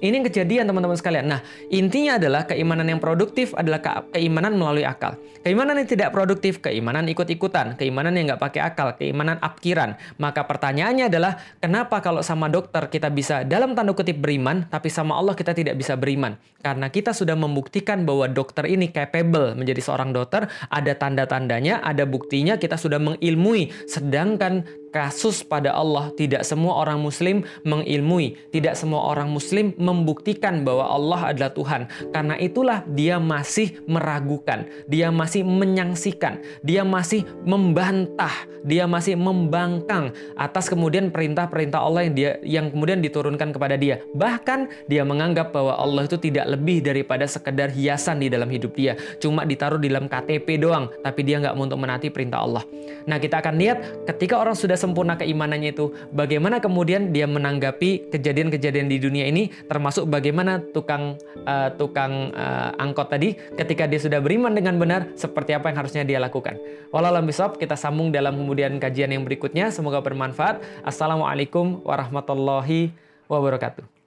ini 0.00 0.20
yang 0.20 0.26
kejadian 0.26 0.64
teman-teman 0.66 0.96
sekalian. 0.96 1.28
Nah, 1.28 1.40
intinya 1.68 2.16
adalah 2.16 2.48
keimanan 2.48 2.88
yang 2.88 3.00
produktif 3.00 3.52
adalah 3.52 3.80
keimanan 4.10 4.56
melalui 4.56 4.84
akal. 4.84 5.20
Keimanan 5.40 5.80
yang 5.80 5.88
tidak 5.88 6.12
produktif, 6.12 6.60
keimanan 6.60 7.08
ikut-ikutan, 7.08 7.76
keimanan 7.76 8.16
yang 8.16 8.32
nggak 8.32 8.40
pakai 8.40 8.60
akal, 8.60 8.92
keimanan 8.96 9.40
apkiran. 9.40 9.96
Maka 10.20 10.44
pertanyaannya 10.44 11.08
adalah, 11.08 11.40
kenapa 11.60 12.00
kalau 12.04 12.20
sama 12.20 12.48
dokter 12.48 12.88
kita 12.92 13.08
bisa 13.08 13.44
dalam 13.44 13.72
tanda 13.72 13.92
kutip 13.96 14.20
beriman, 14.20 14.68
tapi 14.68 14.92
sama 14.92 15.16
Allah 15.16 15.32
kita 15.36 15.52
tidak 15.56 15.76
bisa 15.76 15.96
beriman? 15.96 16.36
Karena 16.60 16.92
kita 16.92 17.16
sudah 17.16 17.36
membuktikan 17.36 18.04
bahwa 18.04 18.28
dokter 18.28 18.68
ini 18.68 18.92
capable 18.92 19.56
menjadi 19.56 19.80
seorang 19.80 20.12
dokter, 20.12 20.44
ada 20.68 20.92
tanda-tandanya, 20.92 21.80
ada 21.80 22.04
buktinya, 22.04 22.60
kita 22.60 22.76
sudah 22.76 23.00
mengilmui. 23.00 23.72
Sedangkan 23.88 24.68
kasus 24.90 25.46
pada 25.46 25.72
Allah. 25.74 26.10
Tidak 26.14 26.42
semua 26.42 26.82
orang 26.82 26.98
muslim 27.00 27.46
mengilmui, 27.62 28.36
tidak 28.50 28.74
semua 28.76 29.06
orang 29.10 29.30
muslim 29.30 29.72
membuktikan 29.78 30.66
bahwa 30.66 30.90
Allah 30.90 31.20
adalah 31.32 31.50
Tuhan. 31.54 31.86
Karena 32.10 32.34
itulah 32.36 32.82
dia 32.90 33.16
masih 33.22 33.80
meragukan, 33.86 34.66
dia 34.90 35.08
masih 35.08 35.46
menyangsikan, 35.46 36.42
dia 36.60 36.82
masih 36.82 37.24
membantah, 37.46 38.50
dia 38.66 38.84
masih 38.84 39.16
membangkang 39.16 40.12
atas 40.36 40.68
kemudian 40.68 41.08
perintah-perintah 41.08 41.80
Allah 41.80 42.04
yang 42.04 42.14
dia 42.14 42.30
yang 42.42 42.66
kemudian 42.68 43.00
diturunkan 43.00 43.54
kepada 43.54 43.78
dia. 43.78 44.02
Bahkan 44.12 44.90
dia 44.90 45.06
menganggap 45.06 45.54
bahwa 45.54 45.78
Allah 45.78 46.04
itu 46.04 46.18
tidak 46.18 46.50
lebih 46.50 46.82
daripada 46.84 47.24
sekedar 47.24 47.70
hiasan 47.72 48.20
di 48.20 48.28
dalam 48.28 48.50
hidup 48.50 48.74
dia, 48.74 48.98
cuma 49.22 49.46
ditaruh 49.46 49.78
di 49.78 49.88
dalam 49.88 50.10
KTP 50.10 50.60
doang, 50.60 50.90
tapi 51.00 51.22
dia 51.22 51.38
nggak 51.38 51.54
mau 51.54 51.64
untuk 51.64 51.80
menaati 51.80 52.08
perintah 52.10 52.42
Allah. 52.42 52.64
Nah 53.06 53.16
kita 53.16 53.40
akan 53.40 53.54
lihat 53.56 53.78
ketika 54.08 54.40
orang 54.40 54.56
sudah 54.56 54.76
sempurna 54.80 55.20
keimanannya 55.20 55.76
itu, 55.76 55.92
bagaimana 56.16 56.64
kemudian 56.64 57.12
dia 57.12 57.28
menanggapi 57.28 58.08
kejadian-kejadian 58.08 58.88
di 58.88 58.96
dunia 58.96 59.28
ini, 59.28 59.52
termasuk 59.68 60.08
bagaimana 60.08 60.64
tukang 60.72 61.20
uh, 61.44 61.68
tukang 61.76 62.32
uh, 62.32 62.72
angkot 62.80 63.12
tadi 63.12 63.36
ketika 63.60 63.84
dia 63.84 64.00
sudah 64.00 64.24
beriman 64.24 64.56
dengan 64.56 64.80
benar, 64.80 65.12
seperti 65.20 65.52
apa 65.52 65.68
yang 65.68 65.84
harusnya 65.84 66.02
dia 66.08 66.16
lakukan. 66.16 66.56
Walau 66.88 67.12
bisawab, 67.20 67.60
kita 67.60 67.76
sambung 67.76 68.08
dalam 68.08 68.40
kemudian 68.40 68.80
kajian 68.80 69.12
yang 69.12 69.28
berikutnya. 69.28 69.68
Semoga 69.68 70.00
bermanfaat. 70.00 70.64
Assalamualaikum 70.82 71.84
warahmatullahi 71.84 72.96
wabarakatuh. 73.28 73.99